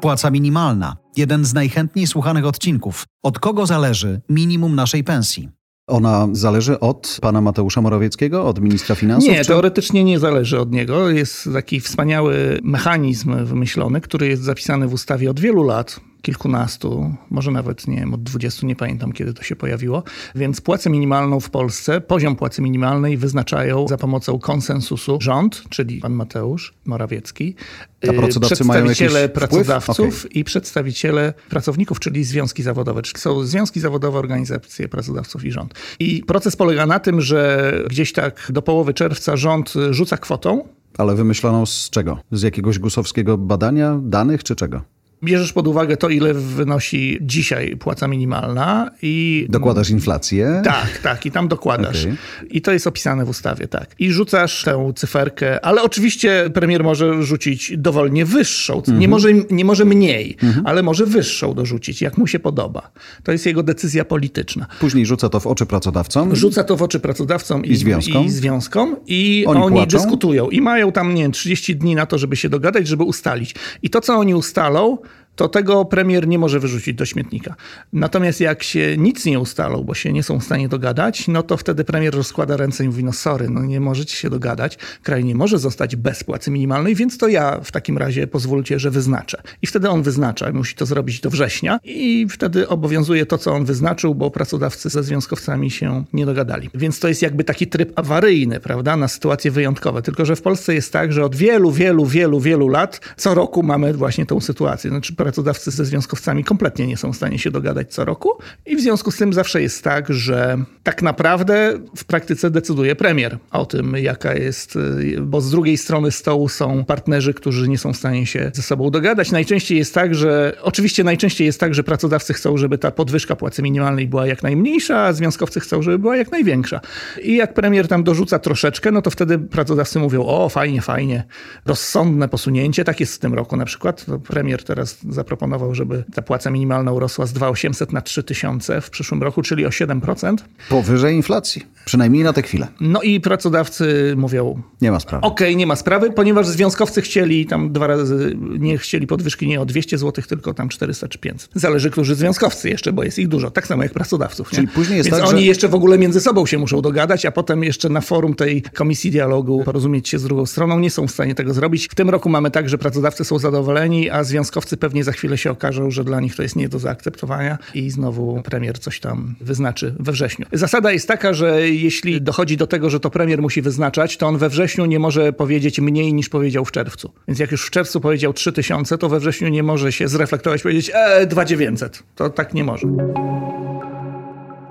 Płaca 0.00 0.30
minimalna. 0.30 0.96
Jeden 1.16 1.44
z 1.44 1.54
najchętniej 1.54 2.06
słuchanych 2.06 2.46
odcinków. 2.46 3.04
Od 3.22 3.38
kogo 3.38 3.66
zależy 3.66 4.20
minimum 4.28 4.74
naszej 4.74 5.04
pensji? 5.04 5.57
Ona 5.88 6.28
zależy 6.32 6.80
od 6.80 7.18
pana 7.22 7.40
Mateusza 7.40 7.80
Morawieckiego, 7.80 8.44
od 8.44 8.60
ministra 8.60 8.94
finansów? 8.94 9.30
Nie, 9.30 9.40
czy? 9.40 9.46
teoretycznie 9.46 10.04
nie 10.04 10.18
zależy 10.18 10.60
od 10.60 10.72
niego. 10.72 11.10
Jest 11.10 11.48
taki 11.52 11.80
wspaniały 11.80 12.58
mechanizm 12.62 13.44
wymyślony, 13.44 14.00
który 14.00 14.28
jest 14.28 14.42
zapisany 14.42 14.88
w 14.88 14.92
ustawie 14.92 15.30
od 15.30 15.40
wielu 15.40 15.62
lat 15.62 16.00
kilkunastu, 16.22 17.14
może 17.30 17.50
nawet 17.50 17.88
nie 17.88 17.96
wiem, 17.96 18.14
od 18.14 18.22
dwudziestu, 18.22 18.66
nie 18.66 18.76
pamiętam 18.76 19.12
kiedy 19.12 19.34
to 19.34 19.42
się 19.42 19.56
pojawiło. 19.56 20.02
Więc 20.34 20.60
płacę 20.60 20.90
minimalną 20.90 21.40
w 21.40 21.50
Polsce, 21.50 22.00
poziom 22.00 22.36
płacy 22.36 22.62
minimalnej 22.62 23.16
wyznaczają 23.16 23.88
za 23.88 23.96
pomocą 23.96 24.38
konsensusu 24.38 25.18
rząd, 25.20 25.62
czyli 25.68 26.00
pan 26.00 26.12
Mateusz 26.12 26.74
Morawiecki, 26.84 27.54
pracodawcy 28.00 28.56
przedstawiciele 28.56 29.28
pracodawców 29.28 30.18
okay. 30.18 30.30
i 30.30 30.44
przedstawiciele 30.44 31.34
pracowników, 31.48 32.00
czyli 32.00 32.24
związki 32.24 32.62
zawodowe. 32.62 33.02
Czyli 33.02 33.20
są 33.20 33.44
związki 33.44 33.80
zawodowe, 33.80 34.18
organizacje 34.18 34.88
pracodawców 34.88 35.44
i 35.44 35.52
rząd. 35.52 35.74
I 35.98 36.22
proces 36.26 36.56
polega 36.56 36.86
na 36.86 37.00
tym, 37.00 37.20
że 37.20 37.72
gdzieś 37.90 38.12
tak 38.12 38.46
do 38.50 38.62
połowy 38.62 38.94
czerwca 38.94 39.36
rząd 39.36 39.74
rzuca 39.90 40.16
kwotą, 40.16 40.68
ale 40.98 41.14
wymyśloną 41.14 41.66
z 41.66 41.90
czego? 41.90 42.18
Z 42.32 42.42
jakiegoś 42.42 42.78
gusowskiego 42.78 43.38
badania, 43.38 43.98
danych 44.02 44.44
czy 44.44 44.56
czego? 44.56 44.82
Bierzesz 45.22 45.52
pod 45.52 45.68
uwagę 45.68 45.96
to, 45.96 46.08
ile 46.08 46.34
wynosi 46.34 47.18
dzisiaj 47.20 47.76
płaca 47.76 48.08
minimalna 48.08 48.90
i... 49.02 49.46
Dokładasz 49.48 49.90
inflację? 49.90 50.62
Tak, 50.64 50.98
tak. 51.02 51.26
I 51.26 51.30
tam 51.30 51.48
dokładasz. 51.48 52.02
Okay. 52.02 52.16
I 52.50 52.62
to 52.62 52.72
jest 52.72 52.86
opisane 52.86 53.24
w 53.24 53.28
ustawie, 53.28 53.68
tak. 53.68 53.94
I 53.98 54.12
rzucasz 54.12 54.64
tę 54.64 54.92
cyferkę, 54.96 55.64
ale 55.64 55.82
oczywiście 55.82 56.50
premier 56.54 56.84
może 56.84 57.22
rzucić 57.22 57.72
dowolnie 57.76 58.24
wyższą. 58.24 58.72
Mm 58.72 58.84
-hmm. 58.84 58.88
Nie, 58.88 58.94
mhm. 58.94 59.10
może, 59.10 59.28
nie 59.50 59.64
może 59.64 59.84
mniej, 59.84 60.36
mm 60.42 60.54
-hmm. 60.54 60.62
ale 60.64 60.82
może 60.82 61.06
wyższą 61.06 61.54
dorzucić, 61.54 62.02
jak 62.02 62.18
mu 62.18 62.26
się 62.26 62.38
podoba. 62.38 62.90
To 63.22 63.32
jest 63.32 63.46
jego 63.46 63.62
decyzja 63.62 64.04
polityczna. 64.04 64.66
Później 64.80 65.06
rzuca 65.06 65.28
to 65.28 65.40
w 65.40 65.46
oczy 65.46 65.66
pracodawcom? 65.66 66.36
Rzuca 66.36 66.64
to 66.64 66.76
w 66.76 66.82
oczy 66.82 67.00
pracodawcom 67.00 67.64
i, 67.64 67.70
i 67.70 67.76
związkom. 67.76 68.24
I, 68.24 68.30
związkom, 68.30 68.96
i 69.06 69.44
oni, 69.46 69.60
oni 69.60 69.86
dyskutują. 69.86 70.50
I 70.50 70.60
mają 70.60 70.92
tam, 70.92 71.14
nie 71.14 71.22
wiem, 71.22 71.32
30 71.32 71.76
dni 71.76 71.94
na 71.94 72.06
to, 72.06 72.18
żeby 72.18 72.36
się 72.36 72.48
dogadać, 72.48 72.86
żeby 72.86 73.02
ustalić. 73.02 73.54
I 73.82 73.90
to, 73.90 74.00
co 74.00 74.14
oni 74.14 74.34
ustalą, 74.34 74.98
to 75.38 75.48
tego 75.48 75.84
premier 75.84 76.28
nie 76.28 76.38
może 76.38 76.60
wyrzucić 76.60 76.94
do 76.94 77.06
śmietnika. 77.06 77.54
Natomiast 77.92 78.40
jak 78.40 78.62
się 78.62 78.96
nic 78.96 79.24
nie 79.24 79.40
ustalą, 79.40 79.84
bo 79.84 79.94
się 79.94 80.12
nie 80.12 80.22
są 80.22 80.40
w 80.40 80.44
stanie 80.44 80.68
dogadać, 80.68 81.28
no 81.28 81.42
to 81.42 81.56
wtedy 81.56 81.84
premier 81.84 82.14
rozkłada 82.14 82.56
ręce 82.56 82.84
i 82.84 82.88
mówi, 82.88 83.04
no 83.04 83.12
sorry, 83.12 83.50
no 83.50 83.62
nie 83.62 83.80
możecie 83.80 84.16
się 84.16 84.30
dogadać, 84.30 84.78
kraj 85.02 85.24
nie 85.24 85.34
może 85.34 85.58
zostać 85.58 85.96
bez 85.96 86.24
płacy 86.24 86.50
minimalnej, 86.50 86.94
więc 86.94 87.18
to 87.18 87.28
ja 87.28 87.60
w 87.64 87.72
takim 87.72 87.98
razie 87.98 88.26
pozwólcie, 88.26 88.78
że 88.78 88.90
wyznaczę. 88.90 89.42
I 89.62 89.66
wtedy 89.66 89.88
on 89.88 90.02
wyznacza, 90.02 90.52
musi 90.52 90.74
to 90.74 90.86
zrobić 90.86 91.20
do 91.20 91.30
września 91.30 91.80
i 91.84 92.26
wtedy 92.30 92.68
obowiązuje 92.68 93.26
to, 93.26 93.38
co 93.38 93.52
on 93.52 93.64
wyznaczył, 93.64 94.14
bo 94.14 94.30
pracodawcy 94.30 94.88
ze 94.88 95.02
związkowcami 95.02 95.70
się 95.70 96.04
nie 96.12 96.26
dogadali. 96.26 96.70
Więc 96.74 97.00
to 97.00 97.08
jest 97.08 97.22
jakby 97.22 97.44
taki 97.44 97.66
tryb 97.66 97.98
awaryjny, 97.98 98.60
prawda, 98.60 98.96
na 98.96 99.08
sytuacje 99.08 99.50
wyjątkowe. 99.50 100.02
Tylko, 100.02 100.24
że 100.24 100.36
w 100.36 100.42
Polsce 100.42 100.74
jest 100.74 100.92
tak, 100.92 101.12
że 101.12 101.24
od 101.24 101.36
wielu, 101.36 101.72
wielu, 101.72 102.06
wielu, 102.06 102.40
wielu 102.40 102.68
lat 102.68 103.00
co 103.16 103.34
roku 103.34 103.62
mamy 103.62 103.94
właśnie 103.94 104.26
tą 104.26 104.40
sytuację. 104.40 104.90
Znaczy 104.90 105.14
pracodawcy 105.28 105.70
ze 105.70 105.84
związkowcami 105.84 106.44
kompletnie 106.44 106.86
nie 106.86 106.96
są 106.96 107.12
w 107.12 107.16
stanie 107.16 107.38
się 107.38 107.50
dogadać 107.50 107.94
co 107.94 108.04
roku 108.04 108.30
i 108.66 108.76
w 108.76 108.80
związku 108.80 109.10
z 109.10 109.16
tym 109.16 109.32
zawsze 109.32 109.62
jest 109.62 109.84
tak, 109.84 110.12
że 110.12 110.58
tak 110.82 111.02
naprawdę 111.02 111.78
w 111.96 112.04
praktyce 112.04 112.50
decyduje 112.50 112.96
premier 112.96 113.38
o 113.50 113.66
tym, 113.66 113.96
jaka 113.96 114.34
jest, 114.34 114.78
bo 115.20 115.40
z 115.40 115.50
drugiej 115.50 115.76
strony 115.76 116.10
stołu 116.10 116.48
są 116.48 116.84
partnerzy, 116.84 117.34
którzy 117.34 117.68
nie 117.68 117.78
są 117.78 117.92
w 117.92 117.96
stanie 117.96 118.26
się 118.26 118.50
ze 118.54 118.62
sobą 118.62 118.90
dogadać. 118.90 119.30
Najczęściej 119.32 119.78
jest 119.78 119.94
tak, 119.94 120.14
że 120.14 120.56
oczywiście 120.62 121.04
najczęściej 121.04 121.46
jest 121.46 121.60
tak, 121.60 121.74
że 121.74 121.84
pracodawcy 121.84 122.34
chcą, 122.34 122.56
żeby 122.56 122.78
ta 122.78 122.90
podwyżka 122.90 123.36
płacy 123.36 123.62
minimalnej 123.62 124.08
była 124.08 124.26
jak 124.26 124.42
najmniejsza, 124.42 124.98
a 125.00 125.12
związkowcy 125.12 125.60
chcą, 125.60 125.82
żeby 125.82 125.98
była 125.98 126.16
jak 126.16 126.32
największa. 126.32 126.80
I 127.22 127.36
jak 127.36 127.54
premier 127.54 127.88
tam 127.88 128.04
dorzuca 128.04 128.38
troszeczkę, 128.38 128.90
no 128.90 129.02
to 129.02 129.10
wtedy 129.10 129.38
pracodawcy 129.38 129.98
mówią: 129.98 130.26
O, 130.26 130.48
fajnie, 130.48 130.80
fajnie, 130.82 131.24
rozsądne 131.66 132.28
posunięcie. 132.28 132.84
Tak 132.84 133.00
jest 133.00 133.14
w 133.14 133.18
tym 133.18 133.34
roku 133.34 133.56
na 133.56 133.64
przykład. 133.64 134.06
Premier 134.28 134.64
teraz 134.64 134.98
zaproponował, 135.18 135.74
żeby 135.74 136.04
ta 136.14 136.22
płaca 136.22 136.50
minimalna 136.50 136.92
urosła 136.92 137.26
z 137.26 137.32
2800 137.32 137.92
na 137.92 138.00
3000 138.00 138.80
w 138.80 138.90
przyszłym 138.90 139.22
roku, 139.22 139.42
czyli 139.42 139.66
o 139.66 139.68
7%. 139.68 140.36
Powyżej 140.68 141.16
inflacji, 141.16 141.66
przynajmniej 141.84 142.24
na 142.24 142.32
tę 142.32 142.42
chwilę. 142.42 142.66
No 142.80 143.02
i 143.02 143.20
pracodawcy 143.20 144.14
mówią... 144.16 144.62
Nie 144.80 144.90
ma 144.90 145.00
sprawy. 145.00 145.26
Okej, 145.26 145.48
okay, 145.48 145.56
nie 145.56 145.66
ma 145.66 145.76
sprawy, 145.76 146.10
ponieważ 146.10 146.46
związkowcy 146.46 147.02
chcieli 147.02 147.46
tam 147.46 147.72
dwa 147.72 147.86
razy, 147.86 148.36
nie 148.58 148.78
chcieli 148.78 149.06
podwyżki 149.06 149.48
nie 149.48 149.60
o 149.60 149.66
200 149.66 149.98
zł, 149.98 150.24
tylko 150.28 150.54
tam 150.54 150.68
400 150.68 151.08
czy 151.08 151.18
500. 151.18 151.50
Zależy, 151.54 151.90
którzy 151.90 152.14
związkowcy 152.14 152.68
jeszcze, 152.68 152.92
bo 152.92 153.02
jest 153.04 153.18
ich 153.18 153.28
dużo, 153.28 153.50
tak 153.50 153.66
samo 153.66 153.82
jak 153.82 153.92
pracodawców. 153.92 154.50
Czyli 154.50 154.66
nie? 154.66 154.72
później 154.72 154.96
jest 154.96 155.10
Więc 155.10 155.20
tak, 155.20 155.30
oni 155.30 155.40
że... 155.40 155.46
jeszcze 155.46 155.68
w 155.68 155.74
ogóle 155.74 155.98
między 155.98 156.20
sobą 156.20 156.46
się 156.46 156.58
muszą 156.58 156.82
dogadać, 156.82 157.26
a 157.26 157.32
potem 157.32 157.64
jeszcze 157.64 157.88
na 157.88 158.00
forum 158.00 158.34
tej 158.34 158.62
komisji 158.62 159.10
dialogu 159.10 159.62
porozumieć 159.64 160.08
się 160.08 160.18
z 160.18 160.22
drugą 160.22 160.46
stroną. 160.46 160.78
Nie 160.78 160.90
są 160.90 161.06
w 161.06 161.10
stanie 161.10 161.34
tego 161.34 161.54
zrobić. 161.54 161.88
W 161.90 161.94
tym 161.94 162.10
roku 162.10 162.28
mamy 162.28 162.50
tak, 162.50 162.68
że 162.68 162.78
pracodawcy 162.78 163.24
są 163.24 163.38
zadowoleni, 163.38 164.10
a 164.10 164.24
związkowcy 164.24 164.76
pewnie 164.76 165.04
za 165.08 165.12
chwilę 165.12 165.38
się 165.38 165.50
okażą, 165.50 165.90
że 165.90 166.04
dla 166.04 166.20
nich 166.20 166.36
to 166.36 166.42
jest 166.42 166.56
nie 166.56 166.68
do 166.68 166.78
zaakceptowania 166.78 167.58
i 167.74 167.90
znowu 167.90 168.42
premier 168.42 168.78
coś 168.78 169.00
tam 169.00 169.34
wyznaczy 169.40 169.94
we 170.00 170.12
wrześniu. 170.12 170.46
Zasada 170.52 170.92
jest 170.92 171.08
taka, 171.08 171.32
że 171.32 171.68
jeśli 171.68 172.22
dochodzi 172.22 172.56
do 172.56 172.66
tego, 172.66 172.90
że 172.90 173.00
to 173.00 173.10
premier 173.10 173.42
musi 173.42 173.62
wyznaczać, 173.62 174.16
to 174.16 174.26
on 174.26 174.38
we 174.38 174.48
wrześniu 174.48 174.86
nie 174.86 174.98
może 174.98 175.32
powiedzieć 175.32 175.80
mniej 175.80 176.14
niż 176.14 176.28
powiedział 176.28 176.64
w 176.64 176.72
czerwcu. 176.72 177.12
Więc 177.28 177.38
jak 177.38 177.50
już 177.50 177.66
w 177.66 177.70
czerwcu 177.70 178.00
powiedział 178.00 178.32
3000, 178.32 178.98
to 178.98 179.08
we 179.08 179.20
wrześniu 179.20 179.48
nie 179.48 179.62
może 179.62 179.92
się 179.92 180.08
zreflektować 180.08 180.62
powiedzieć 180.62 180.90
e, 180.94 181.26
2900. 181.26 182.02
To 182.14 182.30
tak 182.30 182.54
nie 182.54 182.64
może. 182.64 182.88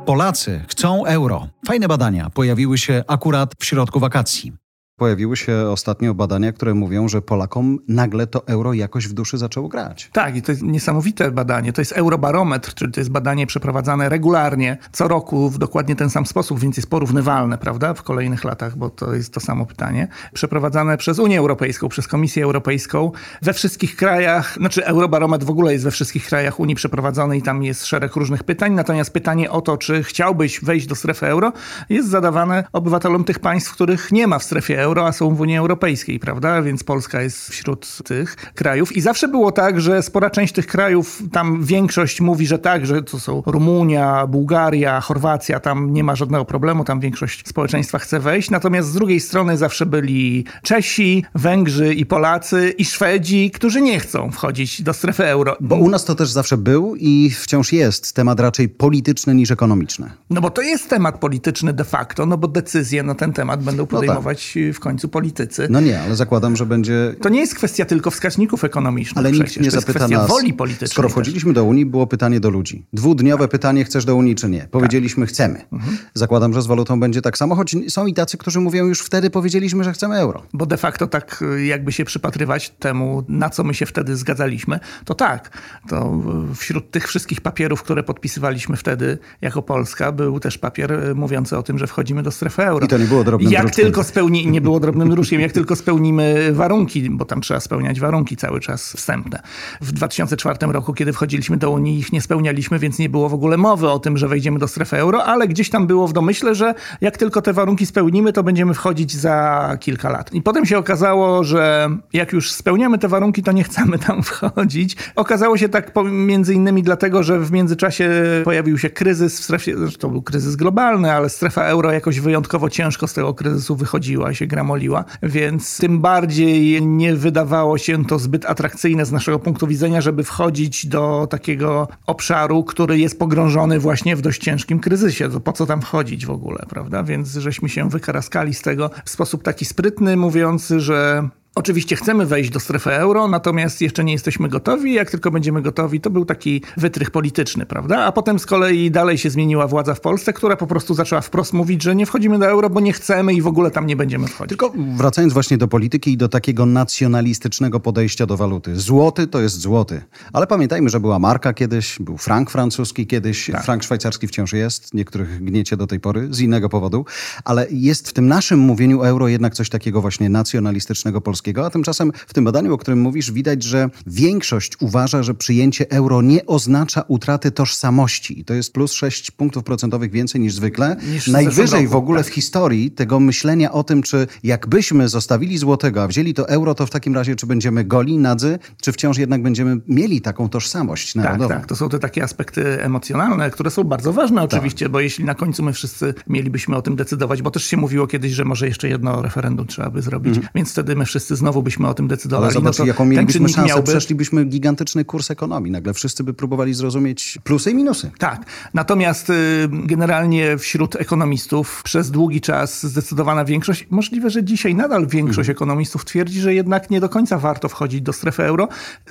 Polacy 0.05 0.61
chcą 0.67 1.05
euro. 1.05 1.47
Fajne 1.67 1.87
badania 1.87 2.29
pojawiły 2.29 2.77
się 2.77 3.03
akurat 3.07 3.53
w 3.59 3.65
środku 3.65 3.99
wakacji. 3.99 4.66
Pojawiły 4.97 5.37
się 5.37 5.57
ostatnio 5.57 6.13
badania, 6.13 6.53
które 6.53 6.73
mówią, 6.73 7.07
że 7.07 7.21
Polakom 7.21 7.79
nagle 7.87 8.27
to 8.27 8.47
euro 8.47 8.73
jakoś 8.73 9.07
w 9.07 9.13
duszy 9.13 9.37
zaczęło 9.37 9.67
grać. 9.67 10.09
Tak, 10.13 10.35
i 10.35 10.41
to 10.41 10.51
jest 10.51 10.63
niesamowite 10.63 11.31
badanie. 11.31 11.73
To 11.73 11.81
jest 11.81 11.91
Eurobarometr, 11.91 12.73
czyli 12.73 12.91
to 12.91 12.99
jest 12.99 13.11
badanie 13.11 13.47
przeprowadzane 13.47 14.09
regularnie, 14.09 14.77
co 14.91 15.07
roku 15.07 15.49
w 15.49 15.57
dokładnie 15.57 15.95
ten 15.95 16.09
sam 16.09 16.25
sposób, 16.25 16.59
więc 16.59 16.77
jest 16.77 16.89
porównywalne, 16.89 17.57
prawda, 17.57 17.93
w 17.93 18.03
kolejnych 18.03 18.43
latach, 18.43 18.77
bo 18.77 18.89
to 18.89 19.13
jest 19.13 19.33
to 19.33 19.39
samo 19.39 19.65
pytanie. 19.65 20.07
Przeprowadzane 20.33 20.97
przez 20.97 21.19
Unię 21.19 21.39
Europejską, 21.39 21.89
przez 21.89 22.07
Komisję 22.07 22.43
Europejską 22.43 23.11
we 23.41 23.53
wszystkich 23.53 23.95
krajach, 23.95 24.55
znaczy 24.57 24.85
Eurobarometr 24.85 25.45
w 25.45 25.49
ogóle 25.49 25.73
jest 25.73 25.85
we 25.85 25.91
wszystkich 25.91 26.25
krajach 26.25 26.59
Unii 26.59 26.75
przeprowadzony 26.75 27.37
i 27.37 27.41
tam 27.41 27.63
jest 27.63 27.85
szereg 27.85 28.15
różnych 28.15 28.43
pytań, 28.43 28.73
natomiast 28.73 29.13
pytanie 29.13 29.51
o 29.51 29.61
to, 29.61 29.77
czy 29.77 30.03
chciałbyś 30.03 30.59
wejść 30.63 30.87
do 30.87 30.95
strefy 30.95 31.27
euro, 31.27 31.53
jest 31.89 32.09
zadawane 32.09 32.63
obywatelom 32.73 33.23
tych 33.23 33.39
państw, 33.39 33.71
których 33.71 34.11
nie 34.11 34.27
ma 34.27 34.39
w 34.39 34.43
strefie 34.43 34.81
euro 34.81 34.86
euro, 34.87 35.07
a 35.07 35.11
są 35.11 35.35
w 35.35 35.41
Unii 35.41 35.57
Europejskiej, 35.57 36.19
prawda? 36.19 36.61
Więc 36.61 36.83
Polska 36.83 37.21
jest 37.21 37.49
wśród 37.49 37.97
tych 38.03 38.35
krajów. 38.35 38.97
I 38.97 39.01
zawsze 39.01 39.27
było 39.27 39.51
tak, 39.51 39.81
że 39.81 40.03
spora 40.03 40.29
część 40.29 40.53
tych 40.53 40.67
krajów, 40.67 41.23
tam 41.31 41.63
większość 41.63 42.21
mówi, 42.21 42.47
że 42.47 42.59
tak, 42.59 42.85
że 42.85 43.03
to 43.03 43.19
są 43.19 43.43
Rumunia, 43.45 44.27
Bułgaria, 44.27 45.01
Chorwacja, 45.01 45.59
tam 45.59 45.93
nie 45.93 46.03
ma 46.03 46.15
żadnego 46.15 46.45
problemu, 46.45 46.83
tam 46.83 46.99
większość 46.99 47.47
społeczeństwa 47.47 47.99
chce 47.99 48.19
wejść. 48.19 48.49
Natomiast 48.49 48.89
z 48.89 48.93
drugiej 48.93 49.19
strony 49.19 49.57
zawsze 49.57 49.85
byli 49.85 50.45
Czesi, 50.63 51.25
Węgrzy 51.35 51.93
i 51.93 52.05
Polacy 52.05 52.73
i 52.77 52.85
Szwedzi, 52.85 53.51
którzy 53.51 53.81
nie 53.81 53.99
chcą 53.99 54.31
wchodzić 54.31 54.81
do 54.81 54.93
strefy 54.93 55.25
euro. 55.25 55.57
Bo 55.59 55.75
u 55.75 55.89
nas 55.89 56.05
to 56.05 56.15
też 56.15 56.29
zawsze 56.29 56.57
był 56.57 56.95
i 56.95 57.29
wciąż 57.29 57.73
jest 57.73 58.13
temat 58.13 58.39
raczej 58.39 58.69
polityczny 58.69 59.35
niż 59.35 59.51
ekonomiczny. 59.51 60.11
No 60.29 60.41
bo 60.41 60.49
to 60.49 60.61
jest 60.61 60.89
temat 60.89 61.19
polityczny 61.19 61.73
de 61.73 61.83
facto, 61.83 62.25
no 62.25 62.37
bo 62.37 62.47
decyzje 62.47 63.03
na 63.03 63.15
ten 63.15 63.33
temat 63.33 63.63
będą 63.63 63.85
podejmować 63.85 64.53
no 64.55 64.61
tak. 64.61 64.65
W 64.77 64.79
końcu 64.79 65.09
politycy. 65.09 65.67
No 65.69 65.81
nie, 65.81 66.01
ale 66.01 66.15
zakładam, 66.15 66.55
że 66.55 66.65
będzie... 66.65 67.15
To 67.21 67.29
nie 67.29 67.39
jest 67.39 67.55
kwestia 67.55 67.85
tylko 67.85 68.11
wskaźników 68.11 68.63
ekonomicznych 68.63 69.17
Ale 69.17 69.31
nikt 69.31 69.59
nie 69.59 69.71
zapyta 69.71 70.07
nas... 70.07 70.29
woli 70.29 70.53
politycznej. 70.53 70.89
Skoro 70.89 71.09
wchodziliśmy 71.09 71.53
do 71.53 71.63
Unii, 71.63 71.85
było 71.85 72.07
pytanie 72.07 72.39
do 72.39 72.49
ludzi. 72.49 72.85
Dwudniowe 72.93 73.43
tak. 73.43 73.51
pytanie, 73.51 73.83
chcesz 73.83 74.05
do 74.05 74.15
Unii 74.15 74.35
czy 74.35 74.49
nie? 74.49 74.67
Powiedzieliśmy, 74.71 75.25
tak. 75.25 75.29
chcemy. 75.29 75.61
Mhm. 75.71 75.97
Zakładam, 76.13 76.53
że 76.53 76.61
z 76.61 76.67
walutą 76.67 76.99
będzie 76.99 77.21
tak 77.21 77.37
samo, 77.37 77.55
choć 77.55 77.75
są 77.89 78.05
i 78.05 78.13
tacy, 78.13 78.37
którzy 78.37 78.59
mówią, 78.59 78.85
już 78.85 79.01
wtedy 79.01 79.29
powiedzieliśmy, 79.29 79.83
że 79.83 79.93
chcemy 79.93 80.15
euro. 80.15 80.43
Bo 80.53 80.65
de 80.65 80.77
facto 80.77 81.07
tak 81.07 81.43
jakby 81.65 81.91
się 81.91 82.05
przypatrywać 82.05 82.69
temu, 82.69 83.23
na 83.27 83.49
co 83.49 83.63
my 83.63 83.73
się 83.73 83.85
wtedy 83.85 84.15
zgadzaliśmy, 84.15 84.79
to 85.05 85.13
tak. 85.15 85.49
To 85.89 86.21
wśród 86.55 86.91
tych 86.91 87.07
wszystkich 87.07 87.41
papierów, 87.41 87.83
które 87.83 88.03
podpisywaliśmy 88.03 88.77
wtedy 88.77 89.17
jako 89.41 89.61
Polska, 89.61 90.11
był 90.11 90.39
też 90.39 90.57
papier 90.57 91.15
mówiący 91.15 91.57
o 91.57 91.63
tym, 91.63 91.77
że 91.77 91.87
wchodzimy 91.87 92.23
do 92.23 92.31
strefy 92.31 92.63
euro. 92.63 92.85
I 92.85 92.89
to 92.89 92.97
nie 92.97 93.05
było 93.05 93.23
drobnym 93.23 93.51
Jak 93.51 93.75
tylko 93.75 94.03
spełni... 94.03 94.47
Nie 94.47 94.61
było 94.67 94.79
drobnym 94.79 95.09
druczkiem, 95.09 95.41
jak 95.41 95.51
tylko 95.51 95.75
spełnimy 95.75 96.53
warunki, 96.53 97.09
bo 97.09 97.25
tam 97.25 97.41
trzeba 97.41 97.59
spełniać 97.59 97.99
warunki 97.99 98.37
cały 98.37 98.59
czas 98.59 98.93
wstępne. 98.93 99.41
W 99.81 99.91
2004 99.91 100.57
roku, 100.71 100.93
kiedy 100.93 101.13
wchodziliśmy 101.13 101.57
do 101.57 101.71
Unii, 101.71 101.99
ich 101.99 102.13
nie 102.13 102.21
spełnialiśmy, 102.21 102.79
więc 102.79 102.99
nie 102.99 103.09
było 103.09 103.29
w 103.29 103.33
ogóle 103.33 103.57
mowy 103.57 103.89
o 103.89 103.99
tym, 103.99 104.17
że 104.17 104.27
wejdziemy 104.27 104.59
do 104.59 104.67
strefy 104.67 104.97
euro, 104.97 105.23
ale 105.23 105.47
gdzieś 105.47 105.69
tam 105.69 105.87
było 105.87 106.07
w 106.07 106.13
domyśle, 106.13 106.55
że 106.55 106.73
jak 107.01 107.17
tylko 107.17 107.41
te 107.41 107.53
warunki 107.53 107.85
spełnimy, 107.85 108.33
to 108.33 108.43
będziemy 108.43 108.73
wchodzić 108.73 109.15
za 109.15 109.77
kilka 109.79 110.09
lat. 110.09 110.33
I 110.33 110.41
potem 110.41 110.65
się 110.65 110.77
okazało, 110.77 111.43
że 111.43 111.89
jak 112.13 112.33
już 112.33 112.51
spełniamy 112.51 112.97
te 112.97 113.07
warunki, 113.07 113.43
to 113.43 113.51
nie 113.51 113.63
chcemy 113.63 113.99
tam 113.99 114.23
wchodzić. 114.23 114.95
Okazało 115.15 115.57
się 115.57 115.69
tak 115.69 115.91
między 116.11 116.53
innymi 116.53 116.83
dlatego, 116.83 117.23
że 117.23 117.39
w 117.39 117.51
międzyczasie 117.51 118.09
pojawił 118.43 118.77
się 118.77 118.89
kryzys 118.89 119.39
w 119.39 119.43
strefie, 119.43 119.75
to 119.99 120.09
był 120.09 120.21
kryzys 120.21 120.55
globalny, 120.55 121.13
ale 121.13 121.29
strefa 121.29 121.63
euro 121.63 121.91
jakoś 121.91 122.19
wyjątkowo 122.19 122.69
ciężko 122.69 123.07
z 123.07 123.13
tego 123.13 123.33
kryzysu 123.33 123.75
wychodziła, 123.75 124.33
się 124.33 124.47
gramoliła, 124.57 125.05
więc 125.23 125.77
tym 125.77 125.99
bardziej 125.99 126.81
nie 126.81 127.15
wydawało 127.15 127.77
się 127.77 128.05
to 128.05 128.19
zbyt 128.19 128.45
atrakcyjne 128.45 129.05
z 129.05 129.11
naszego 129.11 129.39
punktu 129.39 129.67
widzenia, 129.67 130.01
żeby 130.01 130.23
wchodzić 130.23 130.87
do 130.87 131.27
takiego 131.29 131.87
obszaru, 132.07 132.63
który 132.63 132.99
jest 132.99 133.19
pogrążony 133.19 133.79
właśnie 133.79 134.15
w 134.15 134.21
dość 134.21 134.41
ciężkim 134.41 134.79
kryzysie. 134.79 135.29
To 135.29 135.39
po 135.39 135.53
co 135.53 135.65
tam 135.65 135.81
wchodzić 135.81 136.25
w 136.25 136.29
ogóle, 136.29 136.65
prawda? 136.69 137.03
Więc 137.03 137.33
żeśmy 137.33 137.69
się 137.69 137.89
wykaraskali 137.89 138.53
z 138.53 138.61
tego 138.61 138.89
w 139.05 139.09
sposób 139.09 139.43
taki 139.43 139.65
sprytny, 139.65 140.17
mówiąc, 140.17 140.73
że 140.77 141.29
Oczywiście 141.57 141.95
chcemy 141.95 142.25
wejść 142.25 142.49
do 142.49 142.59
strefy 142.59 142.91
euro, 142.91 143.27
natomiast 143.27 143.81
jeszcze 143.81 144.03
nie 144.03 144.13
jesteśmy 144.13 144.49
gotowi. 144.49 144.93
Jak 144.93 145.11
tylko 145.11 145.31
będziemy 145.31 145.61
gotowi, 145.61 146.01
to 146.01 146.09
był 146.09 146.25
taki 146.25 146.61
wytrych 146.77 147.11
polityczny, 147.11 147.65
prawda? 147.65 147.97
A 147.97 148.11
potem 148.11 148.39
z 148.39 148.45
kolei 148.45 148.91
dalej 148.91 149.17
się 149.17 149.29
zmieniła 149.29 149.67
władza 149.67 149.93
w 149.93 150.01
Polsce, 150.01 150.33
która 150.33 150.55
po 150.55 150.67
prostu 150.67 150.93
zaczęła 150.93 151.21
wprost 151.21 151.53
mówić, 151.53 151.83
że 151.83 151.95
nie 151.95 152.05
wchodzimy 152.05 152.39
do 152.39 152.47
euro, 152.47 152.69
bo 152.69 152.79
nie 152.79 152.93
chcemy 152.93 153.33
i 153.33 153.41
w 153.41 153.47
ogóle 153.47 153.71
tam 153.71 153.87
nie 153.87 153.95
będziemy 153.95 154.27
wchodzić. 154.27 154.49
Tylko 154.49 154.73
wracając 154.95 155.33
właśnie 155.33 155.57
do 155.57 155.67
polityki 155.67 156.11
i 156.11 156.17
do 156.17 156.29
takiego 156.29 156.65
nacjonalistycznego 156.65 157.79
podejścia 157.79 158.25
do 158.25 158.37
waluty. 158.37 158.75
Złoty 158.75 159.27
to 159.27 159.41
jest 159.41 159.59
złoty. 159.59 160.01
Ale 160.33 160.47
pamiętajmy, 160.47 160.89
że 160.89 160.99
była 160.99 161.19
marka 161.19 161.53
kiedyś, 161.53 161.99
był 161.99 162.17
frank 162.17 162.51
francuski 162.51 163.07
kiedyś, 163.07 163.49
tak. 163.51 163.63
frank 163.63 163.83
szwajcarski 163.83 164.27
wciąż 164.27 164.53
jest, 164.53 164.93
niektórych 164.93 165.43
gniecie 165.43 165.77
do 165.77 165.87
tej 165.87 165.99
pory 165.99 166.27
z 166.31 166.39
innego 166.39 166.69
powodu, 166.69 167.05
ale 167.43 167.67
jest 167.71 168.09
w 168.09 168.13
tym 168.13 168.27
naszym 168.27 168.59
mówieniu 168.59 169.03
euro 169.03 169.27
jednak 169.27 169.53
coś 169.53 169.69
takiego 169.69 170.01
właśnie 170.01 170.29
nacjonalistycznego 170.29 171.21
polskiego 171.21 171.46
a 171.65 171.69
tymczasem 171.69 172.11
w 172.27 172.33
tym 172.33 172.43
badaniu, 172.43 172.73
o 172.73 172.77
którym 172.77 173.01
mówisz, 173.01 173.31
widać, 173.31 173.63
że 173.63 173.89
większość 174.07 174.81
uważa, 174.81 175.23
że 175.23 175.33
przyjęcie 175.33 175.91
euro 175.91 176.21
nie 176.21 176.45
oznacza 176.45 177.01
utraty 177.07 177.51
tożsamości. 177.51 178.39
I 178.39 178.45
to 178.45 178.53
jest 178.53 178.73
plus 178.73 178.93
6 178.93 179.31
punktów 179.31 179.63
procentowych 179.63 180.11
więcej 180.11 180.41
niż 180.41 180.53
zwykle. 180.53 180.95
Niż 181.13 181.27
Najwyżej 181.27 181.81
roku, 181.81 181.91
w 181.91 181.95
ogóle 181.95 182.23
tak. 182.23 182.31
w 182.31 182.35
historii 182.35 182.91
tego 182.91 183.19
myślenia 183.19 183.71
o 183.71 183.83
tym, 183.83 184.03
czy 184.03 184.27
jakbyśmy 184.43 185.09
zostawili 185.09 185.57
złotego, 185.57 186.03
a 186.03 186.07
wzięli 186.07 186.33
to 186.33 186.49
euro, 186.49 186.75
to 186.75 186.85
w 186.85 186.89
takim 186.89 187.15
razie 187.15 187.35
czy 187.35 187.47
będziemy 187.47 187.83
goli, 187.83 188.17
nadzy, 188.17 188.59
czy 188.81 188.91
wciąż 188.91 189.17
jednak 189.17 189.41
będziemy 189.41 189.77
mieli 189.87 190.21
taką 190.21 190.49
tożsamość 190.49 191.13
tak, 191.13 191.23
narodową. 191.23 191.49
Tak, 191.49 191.57
tak. 191.57 191.67
To 191.67 191.75
są 191.75 191.89
te 191.89 191.99
takie 191.99 192.23
aspekty 192.23 192.83
emocjonalne, 192.83 193.51
które 193.51 193.71
są 193.71 193.83
bardzo 193.83 194.13
ważne 194.13 194.41
tak. 194.41 194.53
oczywiście, 194.53 194.85
tak. 194.85 194.91
bo 194.91 194.99
jeśli 194.99 195.25
na 195.25 195.35
końcu 195.35 195.63
my 195.63 195.73
wszyscy 195.73 196.13
mielibyśmy 196.27 196.75
o 196.75 196.81
tym 196.81 196.95
decydować, 196.95 197.41
bo 197.41 197.51
też 197.51 197.65
się 197.65 197.77
mówiło 197.77 198.07
kiedyś, 198.07 198.31
że 198.31 198.45
może 198.45 198.67
jeszcze 198.67 198.89
jedno 198.89 199.21
referendum 199.21 199.67
trzeba 199.67 199.89
by 199.89 200.01
zrobić, 200.01 200.37
mhm. 200.37 200.51
więc 200.55 200.71
wtedy 200.71 200.95
my 200.95 201.05
wszyscy 201.05 201.26
znowu 201.35 201.63
byśmy 201.63 201.87
o 201.87 201.93
tym 201.93 202.07
decydowali. 202.07 202.45
Ale 202.45 202.53
zobacz, 202.53 202.79
no 202.79 202.85
jaką 202.85 203.05
mielibyśmy 203.05 203.49
szansę, 203.49 203.67
miałby... 203.67 203.91
przeszlibyśmy 203.91 204.45
gigantyczny 204.45 205.05
kurs 205.05 205.31
ekonomii. 205.31 205.71
Nagle 205.71 205.93
wszyscy 205.93 206.23
by 206.23 206.33
próbowali 206.33 206.73
zrozumieć 206.73 207.37
plusy 207.43 207.71
i 207.71 207.75
minusy. 207.75 208.11
Tak. 208.17 208.45
Natomiast 208.73 209.29
y, 209.29 209.33
generalnie 209.71 210.57
wśród 210.57 210.95
ekonomistów 210.95 211.81
przez 211.83 212.11
długi 212.11 212.41
czas 212.41 212.85
zdecydowana 212.85 213.45
większość, 213.45 213.87
możliwe, 213.89 214.29
że 214.29 214.43
dzisiaj 214.43 214.75
nadal 214.75 215.07
większość 215.07 215.49
mhm. 215.49 215.55
ekonomistów 215.55 216.05
twierdzi, 216.05 216.41
że 216.41 216.53
jednak 216.53 216.89
nie 216.89 216.99
do 216.99 217.09
końca 217.09 217.37
warto 217.37 217.69
wchodzić 217.69 218.01
do 218.01 218.13
strefy 218.13 218.43
euro 218.43 218.67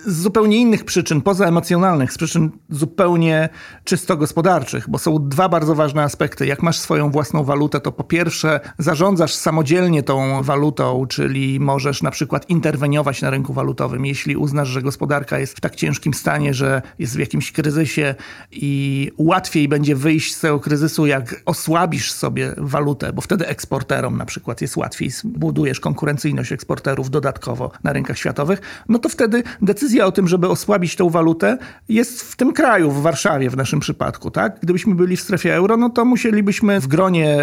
z 0.06 0.22
zupełnie 0.22 0.56
innych 0.56 0.84
przyczyn, 0.84 1.20
poza 1.20 1.46
emocjonalnych, 1.46 2.12
z 2.12 2.16
przyczyn 2.16 2.50
zupełnie 2.70 3.48
czysto 3.84 4.16
gospodarczych, 4.16 4.90
bo 4.90 4.98
są 4.98 5.28
dwa 5.28 5.48
bardzo 5.48 5.74
ważne 5.74 6.02
aspekty. 6.02 6.46
Jak 6.46 6.62
masz 6.62 6.78
swoją 6.78 7.10
własną 7.10 7.44
walutę, 7.44 7.80
to 7.80 7.92
po 7.92 8.04
pierwsze 8.04 8.60
zarządzasz 8.78 9.34
samodzielnie 9.34 10.02
tą 10.02 10.42
walutą, 10.42 11.06
czyli 11.06 11.60
możesz 11.60 12.02
na 12.06 12.10
przykład 12.10 12.50
interweniować 12.50 13.22
na 13.22 13.30
rynku 13.30 13.52
walutowym, 13.52 14.06
jeśli 14.06 14.36
uznasz, 14.36 14.68
że 14.68 14.82
gospodarka 14.82 15.38
jest 15.38 15.56
w 15.56 15.60
tak 15.60 15.76
ciężkim 15.76 16.14
stanie, 16.14 16.54
że 16.54 16.82
jest 16.98 17.16
w 17.16 17.18
jakimś 17.18 17.52
kryzysie 17.52 18.14
i 18.52 19.10
łatwiej 19.18 19.68
będzie 19.68 19.96
wyjść 19.96 20.34
z 20.34 20.40
tego 20.40 20.60
kryzysu, 20.60 21.06
jak 21.06 21.42
osłabisz 21.44 22.12
sobie 22.12 22.52
walutę, 22.56 23.12
bo 23.12 23.20
wtedy 23.20 23.46
eksporterom 23.46 24.16
na 24.16 24.24
przykład 24.24 24.60
jest 24.60 24.76
łatwiej, 24.76 25.10
budujesz 25.24 25.80
konkurencyjność 25.80 26.52
eksporterów 26.52 27.10
dodatkowo 27.10 27.70
na 27.84 27.92
rynkach 27.92 28.18
światowych, 28.18 28.60
no 28.88 28.98
to 28.98 29.08
wtedy 29.08 29.42
decyzja 29.62 30.06
o 30.06 30.12
tym, 30.12 30.28
żeby 30.28 30.48
osłabić 30.48 30.96
tą 30.96 31.10
walutę 31.10 31.58
jest 31.88 32.22
w 32.22 32.36
tym 32.36 32.52
kraju, 32.52 32.90
w 32.90 33.02
Warszawie 33.02 33.50
w 33.50 33.56
naszym 33.56 33.80
przypadku, 33.80 34.30
tak? 34.30 34.58
Gdybyśmy 34.62 34.94
byli 34.94 35.16
w 35.16 35.20
strefie 35.20 35.54
euro, 35.54 35.76
no 35.76 35.90
to 35.90 36.04
musielibyśmy 36.04 36.80
w 36.80 36.86
gronie 36.86 37.38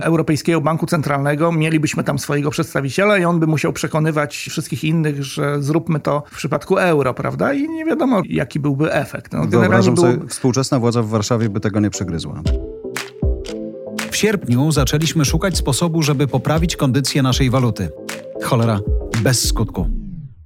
Europejskiego 0.00 0.60
Banku 0.60 0.86
Centralnego, 0.86 1.52
mielibyśmy 1.52 2.04
tam 2.04 2.18
swojego 2.18 2.50
przedstawiciela 2.50 3.18
i 3.18 3.24
on 3.24 3.40
by 3.40 3.46
musiał 3.46 3.72
przekonywać 3.92 4.36
wszystkich 4.36 4.84
innych, 4.84 5.24
że 5.24 5.62
zróbmy 5.62 6.00
to 6.00 6.22
w 6.32 6.36
przypadku 6.36 6.78
euro, 6.78 7.14
prawda? 7.14 7.52
I 7.52 7.68
nie 7.68 7.84
wiadomo, 7.84 8.22
jaki 8.28 8.60
byłby 8.60 8.92
efekt. 8.92 9.32
No, 9.32 9.46
Wyobrażam 9.46 9.94
był... 9.94 10.04
sobie, 10.04 10.28
współczesna 10.28 10.80
władza 10.80 11.02
w 11.02 11.08
Warszawie 11.08 11.48
by 11.48 11.60
tego 11.60 11.80
nie 11.80 11.90
przegryzła. 11.90 12.42
W 14.10 14.16
sierpniu 14.16 14.72
zaczęliśmy 14.72 15.24
szukać 15.24 15.56
sposobu, 15.56 16.02
żeby 16.02 16.26
poprawić 16.26 16.76
kondycję 16.76 17.22
naszej 17.22 17.50
waluty. 17.50 17.88
Cholera, 18.42 18.80
bez 19.22 19.48
skutku. 19.48 20.01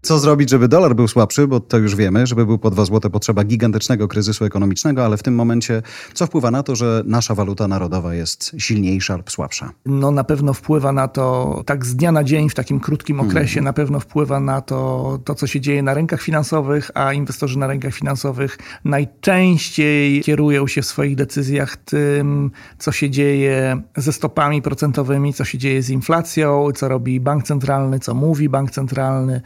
Co 0.06 0.18
zrobić, 0.18 0.50
żeby 0.50 0.68
dolar 0.68 0.94
był 0.94 1.08
słabszy, 1.08 1.46
bo 1.46 1.60
to 1.60 1.78
już 1.78 1.96
wiemy, 1.96 2.26
żeby 2.26 2.46
był 2.46 2.58
po 2.58 2.70
2 2.70 2.84
zł 2.84 3.10
potrzeba 3.10 3.44
gigantycznego 3.44 4.08
kryzysu 4.08 4.44
ekonomicznego, 4.44 5.04
ale 5.04 5.16
w 5.16 5.22
tym 5.22 5.34
momencie 5.34 5.82
co 6.14 6.26
wpływa 6.26 6.50
na 6.50 6.62
to, 6.62 6.76
że 6.76 7.02
nasza 7.06 7.34
waluta 7.34 7.68
narodowa 7.68 8.14
jest 8.14 8.56
silniejsza 8.58 9.16
lub 9.16 9.30
słabsza? 9.30 9.70
No 9.86 10.10
na 10.10 10.24
pewno 10.24 10.54
wpływa 10.54 10.92
na 10.92 11.08
to, 11.08 11.62
tak 11.66 11.86
z 11.86 11.96
dnia 11.96 12.12
na 12.12 12.24
dzień, 12.24 12.50
w 12.50 12.54
takim 12.54 12.80
krótkim 12.80 13.20
okresie, 13.20 13.54
hmm. 13.54 13.64
na 13.64 13.72
pewno 13.72 14.00
wpływa 14.00 14.40
na 14.40 14.60
to, 14.60 15.18
to, 15.24 15.34
co 15.34 15.46
się 15.46 15.60
dzieje 15.60 15.82
na 15.82 15.94
rynkach 15.94 16.22
finansowych, 16.22 16.90
a 16.94 17.12
inwestorzy 17.12 17.58
na 17.58 17.66
rynkach 17.66 17.94
finansowych 17.94 18.58
najczęściej 18.84 20.20
kierują 20.22 20.66
się 20.66 20.82
w 20.82 20.86
swoich 20.86 21.16
decyzjach 21.16 21.76
tym, 21.76 22.50
co 22.78 22.92
się 22.92 23.10
dzieje 23.10 23.82
ze 23.96 24.12
stopami 24.12 24.62
procentowymi, 24.62 25.34
co 25.34 25.44
się 25.44 25.58
dzieje 25.58 25.82
z 25.82 25.90
inflacją, 25.90 26.68
co 26.74 26.88
robi 26.88 27.20
bank 27.20 27.44
centralny, 27.44 28.00
co 28.00 28.14
mówi 28.14 28.48
bank 28.48 28.70
centralny. 28.70 29.40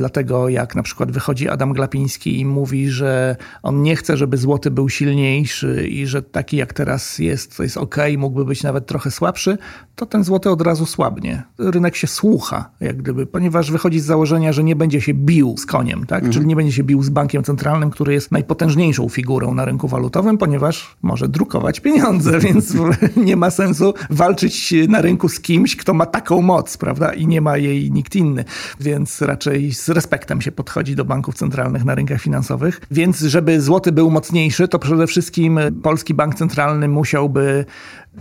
Dlatego 0.00 0.48
jak 0.48 0.76
na 0.76 0.82
przykład 0.82 1.10
wychodzi 1.10 1.48
Adam 1.48 1.72
Glapiński 1.72 2.40
i 2.40 2.46
mówi, 2.46 2.88
że 2.88 3.36
on 3.62 3.82
nie 3.82 3.96
chce, 3.96 4.16
żeby 4.16 4.36
złoty 4.36 4.70
był 4.70 4.88
silniejszy 4.88 5.88
i 5.88 6.06
że 6.06 6.22
taki 6.22 6.56
jak 6.56 6.72
teraz 6.72 7.18
jest, 7.18 7.56
to 7.56 7.62
jest 7.62 7.76
ok, 7.76 7.96
mógłby 8.18 8.44
być 8.44 8.62
nawet 8.62 8.86
trochę 8.86 9.10
słabszy, 9.10 9.58
to 9.94 10.06
ten 10.06 10.24
złoty 10.24 10.50
od 10.50 10.62
razu 10.62 10.86
słabnie. 10.86 11.42
Rynek 11.58 11.96
się 11.96 12.06
słucha, 12.06 12.70
jak 12.80 12.96
gdyby, 12.96 13.26
ponieważ 13.26 13.70
wychodzi 13.70 14.00
z 14.00 14.04
założenia, 14.04 14.52
że 14.52 14.64
nie 14.64 14.76
będzie 14.76 15.00
się 15.00 15.14
bił 15.14 15.54
z 15.58 15.66
koniem, 15.66 16.06
tak? 16.06 16.18
Mhm. 16.18 16.32
czyli 16.32 16.46
nie 16.46 16.56
będzie 16.56 16.72
się 16.72 16.84
bił 16.84 17.02
z 17.02 17.08
bankiem 17.08 17.42
centralnym, 17.42 17.90
który 17.90 18.12
jest 18.12 18.32
najpotężniejszą 18.32 19.08
figurą 19.08 19.54
na 19.54 19.64
rynku 19.64 19.88
walutowym, 19.88 20.38
ponieważ 20.38 20.96
może 21.02 21.28
drukować 21.28 21.80
pieniądze, 21.80 22.38
więc 22.46 22.74
nie 23.16 23.36
ma 23.36 23.50
sensu 23.50 23.94
walczyć 24.10 24.74
na 24.88 25.00
rynku 25.00 25.28
z 25.28 25.40
kimś, 25.40 25.76
kto 25.76 25.94
ma 25.94 26.06
taką 26.06 26.42
moc, 26.42 26.76
prawda? 26.76 27.12
I 27.12 27.26
nie 27.26 27.40
ma 27.40 27.56
jej 27.56 27.92
nikt 27.92 28.16
inny. 28.16 28.44
Więc 28.80 29.22
raczej 29.22 29.72
z 29.80 29.88
respektem 29.88 30.40
się 30.40 30.52
podchodzi 30.52 30.96
do 30.96 31.04
banków 31.04 31.34
centralnych 31.34 31.84
na 31.84 31.94
rynkach 31.94 32.20
finansowych. 32.20 32.80
Więc 32.90 33.20
żeby 33.20 33.60
złoty 33.60 33.92
był 33.92 34.10
mocniejszy, 34.10 34.68
to 34.68 34.78
przede 34.78 35.06
wszystkim 35.06 35.60
polski 35.82 36.14
bank 36.14 36.34
centralny 36.34 36.88
musiałby 36.88 37.64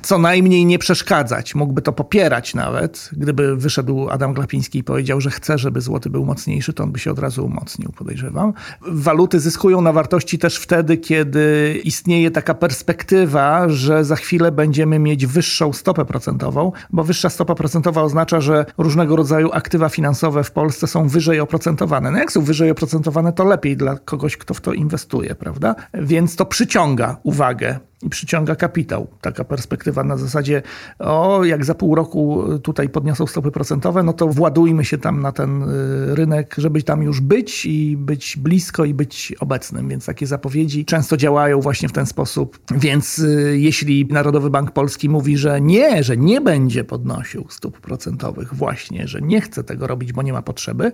co 0.01 0.17
najmniej 0.17 0.65
nie 0.65 0.79
przeszkadzać. 0.79 1.55
Mógłby 1.55 1.81
to 1.81 1.93
popierać 1.93 2.55
nawet. 2.55 3.09
Gdyby 3.11 3.55
wyszedł 3.55 4.09
Adam 4.09 4.33
Glapiński 4.33 4.79
i 4.79 4.83
powiedział, 4.83 5.21
że 5.21 5.29
chce, 5.29 5.57
żeby 5.57 5.81
złoty 5.81 6.09
był 6.09 6.25
mocniejszy, 6.25 6.73
to 6.73 6.83
on 6.83 6.91
by 6.91 6.99
się 6.99 7.11
od 7.11 7.19
razu 7.19 7.45
umocnił, 7.45 7.91
podejrzewam. 7.91 8.53
Waluty 8.81 9.39
zyskują 9.39 9.81
na 9.81 9.93
wartości 9.93 10.39
też 10.39 10.57
wtedy, 10.57 10.97
kiedy 10.97 11.75
istnieje 11.83 12.31
taka 12.31 12.53
perspektywa, 12.53 13.69
że 13.69 14.05
za 14.05 14.15
chwilę 14.15 14.51
będziemy 14.51 14.99
mieć 14.99 15.25
wyższą 15.25 15.73
stopę 15.73 16.05
procentową, 16.05 16.71
bo 16.89 17.03
wyższa 17.03 17.29
stopa 17.29 17.55
procentowa 17.55 18.01
oznacza, 18.01 18.41
że 18.41 18.65
różnego 18.77 19.15
rodzaju 19.15 19.49
aktywa 19.53 19.89
finansowe 19.89 20.43
w 20.43 20.51
Polsce 20.51 20.87
są 20.87 21.07
wyżej 21.07 21.39
oprocentowane. 21.39 22.11
No 22.11 22.17
jak 22.17 22.31
są 22.31 22.41
wyżej 22.41 22.71
oprocentowane, 22.71 23.33
to 23.33 23.43
lepiej 23.43 23.77
dla 23.77 23.97
kogoś, 23.97 24.37
kto 24.37 24.53
w 24.53 24.61
to 24.61 24.73
inwestuje, 24.73 25.35
prawda? 25.35 25.75
Więc 25.93 26.35
to 26.35 26.45
przyciąga 26.45 27.17
uwagę 27.23 27.79
i 28.03 28.09
przyciąga 28.09 28.55
kapitał. 28.55 29.07
Taka 29.21 29.43
perspektywa 29.43 30.03
na 30.03 30.17
zasadzie, 30.17 30.61
o, 30.99 31.43
jak 31.43 31.65
za 31.65 31.75
pół 31.75 31.95
roku 31.95 32.43
tutaj 32.63 32.89
podniosą 32.89 33.27
stopy 33.27 33.51
procentowe, 33.51 34.03
no 34.03 34.13
to 34.13 34.27
władujmy 34.27 34.85
się 34.85 34.97
tam 34.97 35.21
na 35.21 35.31
ten 35.31 35.63
y, 35.63 36.15
rynek, 36.15 36.55
żeby 36.57 36.83
tam 36.83 37.03
już 37.03 37.21
być 37.21 37.65
i 37.65 37.97
być 37.97 38.37
blisko 38.37 38.85
i 38.85 38.93
być 38.93 39.33
obecnym. 39.39 39.89
Więc 39.89 40.05
takie 40.05 40.27
zapowiedzi 40.27 40.85
często 40.85 41.17
działają 41.17 41.61
właśnie 41.61 41.89
w 41.89 41.91
ten 41.91 42.05
sposób. 42.05 42.59
Więc 42.71 43.19
y, 43.19 43.57
jeśli 43.59 44.05
Narodowy 44.05 44.49
Bank 44.49 44.71
Polski 44.71 45.09
mówi, 45.09 45.37
że 45.37 45.61
nie, 45.61 46.03
że 46.03 46.17
nie 46.17 46.41
będzie 46.41 46.83
podnosił 46.83 47.45
stóp 47.49 47.79
procentowych, 47.79 48.55
właśnie, 48.55 49.07
że 49.07 49.21
nie 49.21 49.41
chce 49.41 49.63
tego 49.63 49.87
robić, 49.87 50.13
bo 50.13 50.21
nie 50.21 50.33
ma 50.33 50.41
potrzeby, 50.41 50.91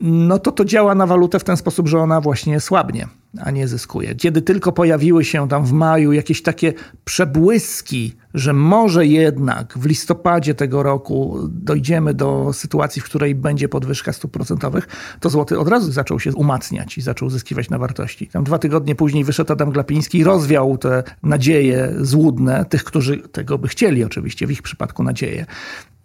no 0.00 0.38
to 0.38 0.52
to 0.52 0.64
działa 0.64 0.94
na 0.94 1.06
walutę 1.06 1.38
w 1.38 1.44
ten 1.44 1.56
sposób, 1.56 1.88
że 1.88 1.98
ona 1.98 2.20
właśnie 2.20 2.60
słabnie, 2.60 3.08
a 3.40 3.50
nie 3.50 3.68
zyskuje. 3.68 4.14
Kiedy 4.14 4.42
tylko 4.42 4.72
pojawiły 4.72 5.24
się 5.24 5.48
tam 5.48 5.64
w 5.66 5.72
maju 5.72 6.12
jakieś 6.12 6.42
takie 6.42 6.72
przebłyski, 7.04 8.16
że 8.34 8.52
może 8.52 9.06
jednak 9.06 9.78
w 9.78 9.86
listopadzie 9.86 10.54
tego 10.54 10.82
roku 10.82 11.38
dojdziemy 11.48 12.14
do 12.14 12.52
sytuacji, 12.52 13.02
w 13.02 13.04
której 13.04 13.34
będzie 13.34 13.68
podwyżka 13.68 14.12
stóp 14.12 14.32
procentowych, 14.32 14.88
to 15.20 15.30
złoty 15.30 15.58
od 15.58 15.68
razu 15.68 15.92
zaczął 15.92 16.20
się 16.20 16.32
umacniać 16.32 16.98
i 16.98 17.02
zaczął 17.02 17.30
zyskiwać 17.30 17.70
na 17.70 17.78
wartości. 17.78 18.26
Tam 18.26 18.44
dwa 18.44 18.58
tygodnie 18.58 18.94
później 18.94 19.24
wyszedł 19.24 19.52
Adam 19.52 19.70
Glapiński 19.70 20.18
i 20.18 20.24
rozwiał 20.24 20.78
te 20.78 21.02
nadzieje 21.22 21.92
złudne, 22.00 22.64
tych, 22.64 22.84
którzy 22.84 23.18
tego 23.18 23.58
by 23.58 23.68
chcieli 23.68 24.04
oczywiście, 24.04 24.46
w 24.46 24.50
ich 24.50 24.62
przypadku 24.62 25.02
nadzieje. 25.02 25.46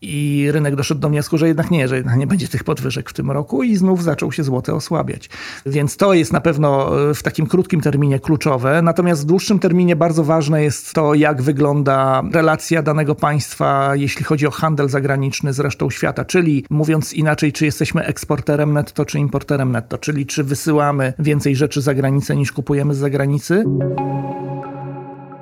I 0.02 0.48
rynek 0.52 0.76
doszedł 0.76 1.02
do 1.02 1.10
wniosku, 1.10 1.38
że 1.38 1.48
jednak 1.48 1.72
nie, 1.72 1.88
że 1.88 1.96
jednak 1.96 2.18
nie 2.18 2.28
będzie 2.28 2.48
tych 2.48 2.64
podwyżek 2.64 3.10
w 3.10 3.14
tym 3.14 3.32
roku 3.32 3.64
i 3.64 3.76
znów 3.76 4.04
zaczął 4.04 4.32
się 4.32 4.44
złoty 4.44 4.74
osłabiać. 4.74 5.30
Więc 5.66 5.98
to 5.98 6.14
jest 6.14 6.34
na 6.34 6.42
pewno 6.42 7.00
e, 7.10 7.14
w 7.14 7.24
takim 7.24 7.48
krótkim 7.48 7.82
terminie 7.82 8.20
kluczowe. 8.20 8.82
Natomiast 8.82 9.22
w 9.22 9.26
dłuższym 9.26 9.60
terminie 9.60 9.96
bardzo 9.96 10.24
ważne 10.24 10.64
jest 10.64 10.94
to, 10.94 11.14
jak 11.14 11.42
wygląda 11.42 12.17
relacja 12.32 12.82
danego 12.82 13.16
państwa, 13.16 13.96
jeśli 13.96 14.26
chodzi 14.26 14.48
o 14.48 14.52
handel 14.52 14.90
zagraniczny 14.90 15.54
z 15.54 15.60
resztą 15.60 15.90
świata. 15.90 16.26
Czyli 16.26 16.66
mówiąc 16.70 17.14
inaczej, 17.14 17.54
czy 17.54 17.66
jesteśmy 17.66 18.06
eksporterem 18.06 18.74
netto, 18.74 19.06
czy 19.06 19.20
importerem 19.20 19.72
netto. 19.72 19.98
Czyli 19.98 20.26
czy 20.26 20.44
wysyłamy 20.44 21.14
więcej 21.20 21.56
rzeczy 21.56 21.82
za 21.82 21.94
granicę 21.94 22.36
niż 22.36 22.52
kupujemy 22.52 22.96
z 22.96 22.98
zagranicy. 22.98 23.64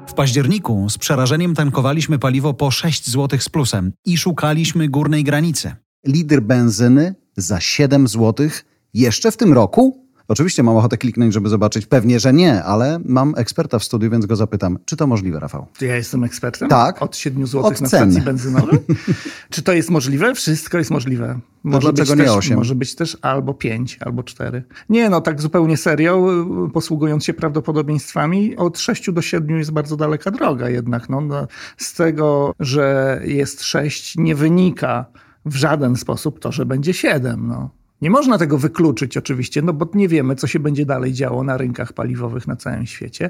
W 0.08 0.14
październiku 0.14 0.90
z 0.90 0.98
przerażeniem 0.98 1.56
tankowaliśmy 1.56 2.20
paliwo 2.20 2.54
po 2.54 2.72
6 2.72 3.10
zł 3.10 3.40
z 3.40 3.50
plusem 3.50 3.92
i 4.06 4.18
szukaliśmy 4.18 4.90
górnej 4.90 5.24
granicy. 5.24 5.76
Lider 6.08 6.42
benzyny 6.42 7.16
za 7.38 7.60
7 7.60 8.08
zł 8.08 8.48
jeszcze 8.94 9.32
w 9.32 9.38
tym 9.38 9.54
roku? 9.54 10.05
Oczywiście 10.28 10.64
mam 10.64 10.78
ochotę 10.78 10.98
kliknąć, 10.98 11.34
żeby 11.34 11.50
zobaczyć. 11.50 11.86
Pewnie, 11.86 12.20
że 12.20 12.34
nie, 12.34 12.64
ale 12.64 13.00
mam 13.06 13.34
eksperta 13.38 13.80
w 13.80 13.84
studiu, 13.84 14.10
więc 14.10 14.26
go 14.26 14.36
zapytam. 14.36 14.80
Czy 14.86 14.98
to 14.98 15.08
możliwe, 15.08 15.40
Rafał? 15.40 15.68
Czy 15.78 15.86
ja 15.86 15.96
jestem 15.96 16.24
ekspertem? 16.24 16.70
Tak. 16.70 17.02
Od 17.02 17.18
7 17.18 17.48
zł 17.48 17.72
na 17.82 17.88
stacji 17.88 18.22
benzynowej? 18.22 18.80
Czy 19.50 19.64
to 19.64 19.74
jest 19.74 19.90
możliwe? 19.90 20.36
Wszystko 20.36 20.78
jest 20.78 20.92
możliwe. 20.92 21.40
Może 21.64 21.94
dlaczego 21.94 22.16
nie 22.16 22.24
też, 22.24 22.38
8? 22.38 22.58
Może 22.58 22.76
być 22.76 22.96
też 22.96 23.18
albo 23.22 23.54
5, 23.54 23.98
albo 24.02 24.24
4. 24.24 24.64
Nie, 24.90 25.10
no 25.10 25.22
tak 25.22 25.42
zupełnie 25.42 25.78
serio, 25.78 26.28
posługując 26.74 27.26
się 27.26 27.34
prawdopodobieństwami, 27.34 28.56
od 28.56 28.80
6 28.80 29.12
do 29.12 29.22
7 29.22 29.58
jest 29.58 29.72
bardzo 29.72 29.98
daleka 29.98 30.32
droga 30.32 30.70
jednak. 30.70 31.10
No, 31.10 31.22
no, 31.22 31.48
z 31.78 31.94
tego, 31.94 32.56
że 32.60 33.22
jest 33.26 33.64
6 33.64 34.18
nie 34.18 34.36
wynika 34.36 35.06
w 35.46 35.56
żaden 35.56 35.96
sposób 35.96 36.40
to, 36.40 36.52
że 36.52 36.66
będzie 36.66 36.94
7. 36.94 37.48
No. 37.48 37.70
Nie 38.02 38.10
można 38.10 38.38
tego 38.38 38.58
wykluczyć 38.58 39.18
oczywiście, 39.18 39.62
no 39.62 39.74
bo 39.74 39.90
nie 39.94 40.08
wiemy, 40.08 40.36
co 40.36 40.48
się 40.48 40.60
będzie 40.60 40.86
dalej 40.86 41.14
działo 41.14 41.44
na 41.44 41.58
rynkach 41.58 41.94
paliwowych 41.94 42.48
na 42.48 42.56
całym 42.56 42.86
świecie, 42.86 43.30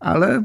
ale 0.00 0.42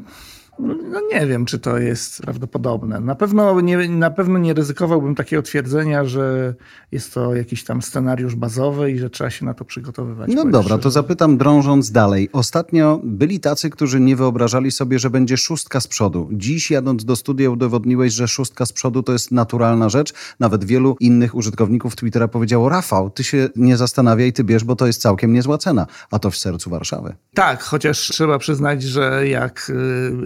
no 0.68 1.02
nie 1.14 1.28
wiem, 1.28 1.46
czy 1.46 1.60
to 1.60 1.78
jest 1.78 2.22
prawdopodobne. 2.22 3.00
Na 3.00 3.16
pewno 3.16 3.62
nie, 3.62 3.90
na 3.90 4.12
pewno 4.12 4.40
nie 4.40 4.54
ryzykowałbym 4.54 5.16
takiego 5.16 5.42
twierdzenia, 5.42 6.06
że 6.06 6.56
jest 6.92 7.14
to 7.14 7.36
jakiś 7.36 7.64
tam 7.64 7.82
scenariusz 7.82 8.36
bazowy 8.36 8.92
i 8.92 9.00
że 9.00 9.10
trzeba 9.10 9.30
się 9.30 9.46
na 9.46 9.54
to 9.54 9.66
przygotowywać. 9.66 10.32
No 10.36 10.46
dobra, 10.46 10.78
to 10.78 10.92
zapytam 10.92 11.38
drążąc 11.38 11.92
dalej. 11.92 12.30
Ostatnio 12.34 13.02
byli 13.04 13.40
tacy, 13.40 13.70
którzy 13.70 14.00
nie 14.00 14.16
wyobrażali 14.16 14.72
sobie, 14.72 15.00
że 15.00 15.10
będzie 15.10 15.38
szóstka 15.38 15.80
z 15.80 15.88
przodu. 15.88 16.30
Dziś 16.32 16.72
jadąc 16.72 17.06
do 17.06 17.16
studia 17.16 17.50
udowodniłeś, 17.50 18.14
że 18.14 18.28
szóstka 18.28 18.66
z 18.66 18.74
przodu 18.74 19.04
to 19.04 19.14
jest 19.14 19.32
naturalna 19.32 19.90
rzecz. 19.90 20.14
Nawet 20.40 20.64
wielu 20.64 20.96
innych 21.00 21.36
użytkowników 21.36 21.96
Twittera 21.96 22.28
powiedziało, 22.28 22.70
Rafał, 22.70 23.10
ty 23.10 23.24
się 23.24 23.50
nie 23.56 23.78
zastanawiaj, 23.78 24.34
ty 24.34 24.44
bierz, 24.44 24.64
bo 24.64 24.76
to 24.76 24.88
jest 24.88 25.02
całkiem 25.02 25.34
niezła 25.34 25.58
cena. 25.58 25.88
A 26.12 26.20
to 26.20 26.32
w 26.32 26.38
sercu 26.38 26.70
Warszawy. 26.70 27.16
Tak, 27.34 27.64
chociaż 27.64 28.00
trzeba 28.00 28.40
przyznać, 28.40 28.84
że 28.84 29.28
jak 29.28 29.72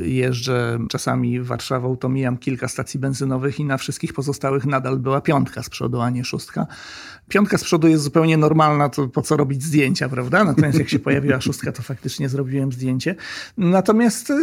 jest 0.02 0.25
y, 0.25 0.25
jeżdżę 0.26 0.80
czasami 0.90 1.42
Warszawą, 1.42 1.98
to 1.98 2.10
mijam 2.10 2.38
kilka 2.38 2.68
stacji 2.68 3.00
benzynowych 3.00 3.60
i 3.60 3.66
na 3.66 3.78
wszystkich 3.78 4.14
pozostałych 4.14 4.66
nadal 4.66 5.00
była 5.00 5.22
piątka 5.22 5.64
z 5.64 5.70
przodu, 5.70 6.02
a 6.02 6.10
nie 6.10 6.24
szóstka. 6.24 6.68
Piątka 7.30 7.58
z 7.58 7.64
przodu 7.64 7.88
jest 7.88 8.04
zupełnie 8.04 8.38
normalna, 8.38 8.90
to 8.90 9.08
po 9.08 9.22
co 9.22 9.38
robić 9.38 9.64
zdjęcia, 9.64 10.10
prawda? 10.10 10.44
Natomiast 10.44 10.80
jak 10.80 10.90
się 10.90 11.00
pojawiła 11.00 11.42
szóstka, 11.42 11.72
to 11.72 11.82
faktycznie 11.82 12.30
zrobiłem 12.30 12.72
zdjęcie. 12.72 13.16
Natomiast 13.58 14.30
y, 14.30 14.34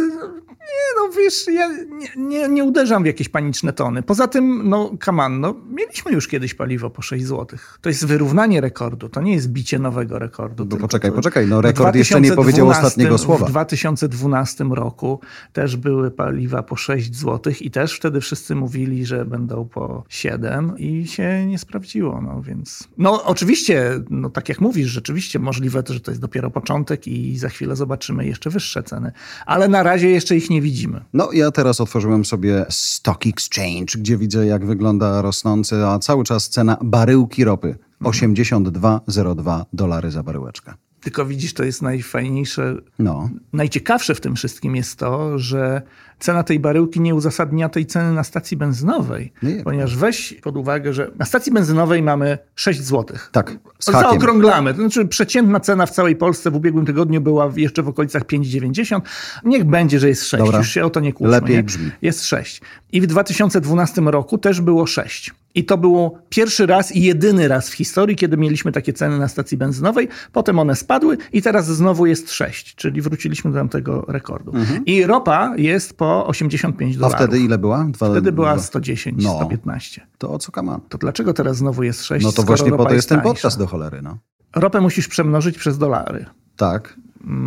nie, 0.63 1.01
no 1.01 1.09
wiesz, 1.17 1.47
ja 1.47 1.67
nie, 1.67 2.07
nie, 2.17 2.49
nie 2.49 2.63
uderzam 2.63 3.03
w 3.03 3.05
jakieś 3.05 3.29
paniczne 3.29 3.73
tony. 3.73 4.03
Poza 4.03 4.27
tym, 4.27 4.69
no 4.69 4.91
on, 5.07 5.39
no, 5.39 5.55
mieliśmy 5.69 6.11
już 6.11 6.27
kiedyś 6.27 6.53
paliwo 6.53 6.89
po 6.89 7.01
6 7.01 7.25
zł. 7.25 7.59
To 7.81 7.89
jest 7.89 8.05
wyrównanie 8.05 8.61
rekordu, 8.61 9.09
to 9.09 9.21
nie 9.21 9.33
jest 9.33 9.49
bicie 9.49 9.79
nowego 9.79 10.19
rekordu. 10.19 10.67
No 10.69 10.77
poczekaj, 10.77 11.11
poczekaj, 11.11 11.47
no 11.47 11.61
rekord 11.61 11.95
jeszcze 11.95 12.21
nie 12.21 12.31
powiedział 12.31 12.69
ostatniego 12.69 13.17
słowa. 13.17 13.45
W 13.45 13.49
2012 13.49 14.63
roku 14.63 15.19
też 15.63 15.77
były 15.77 16.11
paliwa 16.11 16.63
po 16.63 16.75
6 16.75 17.15
zł 17.15 17.53
i 17.61 17.71
też 17.71 17.93
wtedy 17.93 18.21
wszyscy 18.21 18.55
mówili, 18.55 19.05
że 19.05 19.25
będą 19.25 19.65
po 19.65 20.03
7 20.09 20.77
i 20.77 21.07
się 21.07 21.45
nie 21.45 21.59
sprawdziło, 21.59 22.21
no 22.21 22.41
więc... 22.41 22.87
No 22.97 23.23
oczywiście, 23.23 23.99
no 24.09 24.29
tak 24.29 24.49
jak 24.49 24.61
mówisz, 24.61 24.87
rzeczywiście 24.87 25.39
możliwe, 25.39 25.83
że 25.87 25.99
to 25.99 26.11
jest 26.11 26.21
dopiero 26.21 26.51
początek 26.51 27.07
i 27.07 27.37
za 27.37 27.49
chwilę 27.49 27.75
zobaczymy 27.75 28.25
jeszcze 28.25 28.49
wyższe 28.49 28.83
ceny, 28.83 29.11
ale 29.45 29.67
na 29.67 29.83
razie 29.83 30.09
jeszcze 30.09 30.35
ich 30.35 30.49
nie 30.49 30.61
widzimy. 30.61 31.01
No 31.13 31.31
ja 31.31 31.51
teraz 31.51 31.81
otworzyłem 31.81 32.25
sobie 32.25 32.65
Stock 32.69 33.27
Exchange, 33.27 33.97
gdzie 33.97 34.17
widzę 34.17 34.45
jak 34.45 34.65
wygląda 34.65 35.21
rosnąca, 35.21 35.93
a 35.93 35.99
cały 35.99 36.23
czas 36.23 36.49
cena 36.49 36.77
baryłki 36.81 37.43
ropy 37.43 37.77
82,02 38.01 39.65
dolary 39.73 40.11
za 40.11 40.23
baryłeczkę. 40.23 40.73
Tylko 41.03 41.25
widzisz, 41.25 41.53
to 41.53 41.63
jest 41.63 41.81
najfajniejsze, 41.81 42.75
No. 42.99 43.29
najciekawsze 43.53 44.15
w 44.15 44.21
tym 44.21 44.35
wszystkim 44.35 44.75
jest 44.75 44.99
to, 44.99 45.39
że 45.39 45.81
cena 46.23 46.43
tej 46.43 46.59
baryłki 46.59 47.01
nie 47.01 47.15
uzasadnia 47.15 47.69
tej 47.69 47.85
ceny 47.85 48.13
na 48.13 48.23
stacji 48.23 48.57
benzynowej. 48.57 49.33
Nie. 49.43 49.63
Ponieważ 49.63 49.97
weź 49.97 50.33
pod 50.33 50.57
uwagę, 50.57 50.93
że 50.93 51.11
na 51.19 51.25
stacji 51.25 51.51
benzynowej 51.51 52.03
mamy 52.03 52.37
6 52.55 52.81
zł. 52.81 53.17
Tak. 53.31 53.57
Zaokrąglamy. 53.79 54.73
To 54.73 54.79
znaczy 54.79 55.05
przeciętna 55.05 55.59
cena 55.59 55.85
w 55.85 55.91
całej 55.91 56.15
Polsce 56.15 56.51
w 56.51 56.55
ubiegłym 56.55 56.85
tygodniu 56.85 57.21
była 57.21 57.51
jeszcze 57.55 57.83
w 57.83 57.87
okolicach 57.87 58.23
5,90. 58.23 59.01
Niech 59.43 59.63
będzie, 59.63 59.99
że 59.99 60.09
jest 60.09 60.27
6. 60.27 60.43
Dobra. 60.43 60.57
Już 60.57 60.69
się 60.69 60.85
o 60.85 60.89
to 60.89 60.99
nie 60.99 61.13
kłóćmy. 61.13 61.31
Lepiej 61.31 61.55
nie? 61.55 61.63
brzmi. 61.63 61.91
Jest 62.01 62.25
6. 62.25 62.61
I 62.91 63.01
w 63.01 63.07
2012 63.07 64.01
roku 64.01 64.37
też 64.37 64.61
było 64.61 64.87
6. 64.87 65.33
I 65.55 65.65
to 65.65 65.77
było 65.77 66.19
pierwszy 66.29 66.65
raz 66.65 66.95
i 66.95 67.01
jedyny 67.01 67.47
raz 67.47 67.69
w 67.69 67.73
historii, 67.73 68.15
kiedy 68.15 68.37
mieliśmy 68.37 68.71
takie 68.71 68.93
ceny 68.93 69.19
na 69.19 69.27
stacji 69.27 69.57
benzynowej. 69.57 70.07
Potem 70.31 70.59
one 70.59 70.75
spadły 70.75 71.17
i 71.33 71.41
teraz 71.41 71.67
znowu 71.67 72.05
jest 72.05 72.31
6, 72.31 72.75
czyli 72.75 73.01
wróciliśmy 73.01 73.51
do 73.51 73.57
tamtego 73.57 74.05
rekordu. 74.07 74.53
I 74.85 75.05
ropa 75.05 75.53
jest 75.57 75.97
po 75.97 76.12
85 76.25 76.95
Mhm. 76.95 77.05
A 77.05 77.09
dolarów. 77.09 77.27
wtedy 77.27 77.43
ile 77.45 77.57
była? 77.57 77.85
Dwa, 77.89 78.09
Wtedy 78.09 78.31
była 78.31 78.53
dwa- 78.55 78.63
110, 78.63 79.23
No. 79.23 79.35
115. 79.35 80.07
To 80.17 80.31
o 80.31 80.39
co 80.39 80.51
kaman? 80.51 80.81
To 80.89 80.97
dlaczego 80.97 81.33
teraz 81.33 81.57
znowu 81.57 81.83
jest 81.83 82.03
6? 82.03 82.25
No 82.25 82.31
to 82.31 82.43
właśnie 82.43 82.71
po 82.71 82.85
to 82.85 82.93
jest 82.93 83.09
ten 83.09 83.21
podcast 83.21 83.57
do 83.57 83.67
cholery, 83.67 84.01
no. 84.01 84.17
Ropę 84.55 84.81
musisz 84.81 85.07
przemnożyć 85.07 85.57
przez 85.57 85.77
dolary. 85.77 86.25
Tak. 86.55 86.99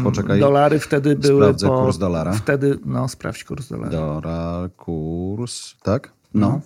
Poczekaj. 0.05 0.41
Dolary 0.41 0.79
wtedy 0.79 1.17
były 1.17 1.41
Sprawdzę 1.43 1.67
po... 1.69 1.83
kurs 1.85 1.99
dolara. 1.99 2.33
Wtedy, 2.33 2.79
no 2.85 3.09
sprawdź 3.09 3.45
kurs 3.45 3.69
dolara. 3.69 3.91
Dolar, 3.91 4.71
kurs, 4.77 5.75
tak? 5.83 6.13
No. 6.35 6.61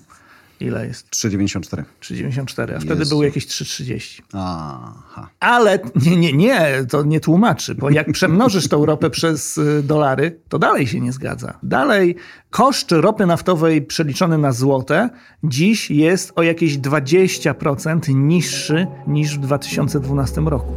Ile 0.60 0.86
jest? 0.86 1.10
3,94. 1.10 1.84
3,94, 2.02 2.76
a 2.76 2.80
wtedy 2.80 2.98
Jezu. 2.98 3.14
były 3.14 3.24
jakieś 3.24 3.46
3,30. 3.46 4.22
Aha. 4.32 5.28
Ale 5.40 5.78
nie, 6.06 6.16
nie, 6.16 6.32
nie, 6.32 6.86
to 6.88 7.02
nie 7.02 7.20
tłumaczy, 7.20 7.74
bo 7.74 7.90
jak 7.90 8.12
przemnożysz 8.12 8.68
tą 8.68 8.86
ropę 8.86 9.10
przez 9.20 9.58
y, 9.58 9.82
dolary, 9.82 10.40
to 10.48 10.58
dalej 10.58 10.86
się 10.86 11.00
nie 11.00 11.12
zgadza. 11.12 11.58
Dalej 11.62 12.16
koszt 12.50 12.92
ropy 12.92 13.26
naftowej 13.26 13.82
przeliczony 13.82 14.38
na 14.38 14.52
złote 14.52 15.10
dziś 15.44 15.90
jest 15.90 16.32
o 16.36 16.42
jakieś 16.42 16.78
20% 16.78 18.14
niższy 18.14 18.86
niż 19.06 19.38
w 19.38 19.40
2012 19.40 20.40
roku. 20.40 20.74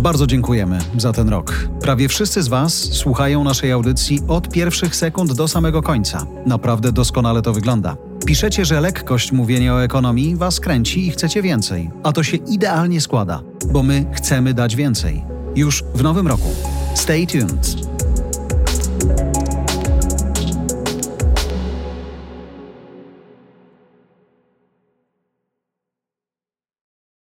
Bardzo 0.00 0.26
dziękujemy 0.26 0.78
za 0.98 1.12
ten 1.12 1.28
rok. 1.28 1.68
Prawie 1.80 2.08
wszyscy 2.08 2.42
z 2.42 2.48
Was 2.48 2.74
słuchają 2.74 3.44
naszej 3.44 3.72
audycji 3.72 4.20
od 4.28 4.48
pierwszych 4.48 4.96
sekund 4.96 5.32
do 5.32 5.48
samego 5.48 5.82
końca. 5.82 6.26
Naprawdę 6.46 6.92
doskonale 6.92 7.42
to 7.42 7.52
wygląda. 7.52 7.96
Piszecie, 8.26 8.64
że 8.64 8.80
lekkość 8.80 9.32
mówienia 9.32 9.74
o 9.74 9.82
ekonomii 9.82 10.36
Was 10.36 10.60
kręci 10.60 11.06
i 11.06 11.10
chcecie 11.10 11.42
więcej. 11.42 11.90
A 12.02 12.12
to 12.12 12.22
się 12.22 12.36
idealnie 12.36 13.00
składa, 13.00 13.42
bo 13.72 13.82
my 13.82 14.06
chcemy 14.12 14.54
dać 14.54 14.76
więcej. 14.76 15.24
Już 15.56 15.84
w 15.94 16.02
nowym 16.02 16.28
roku. 16.28 16.48
Stay 16.94 17.26
tuned. 17.26 17.76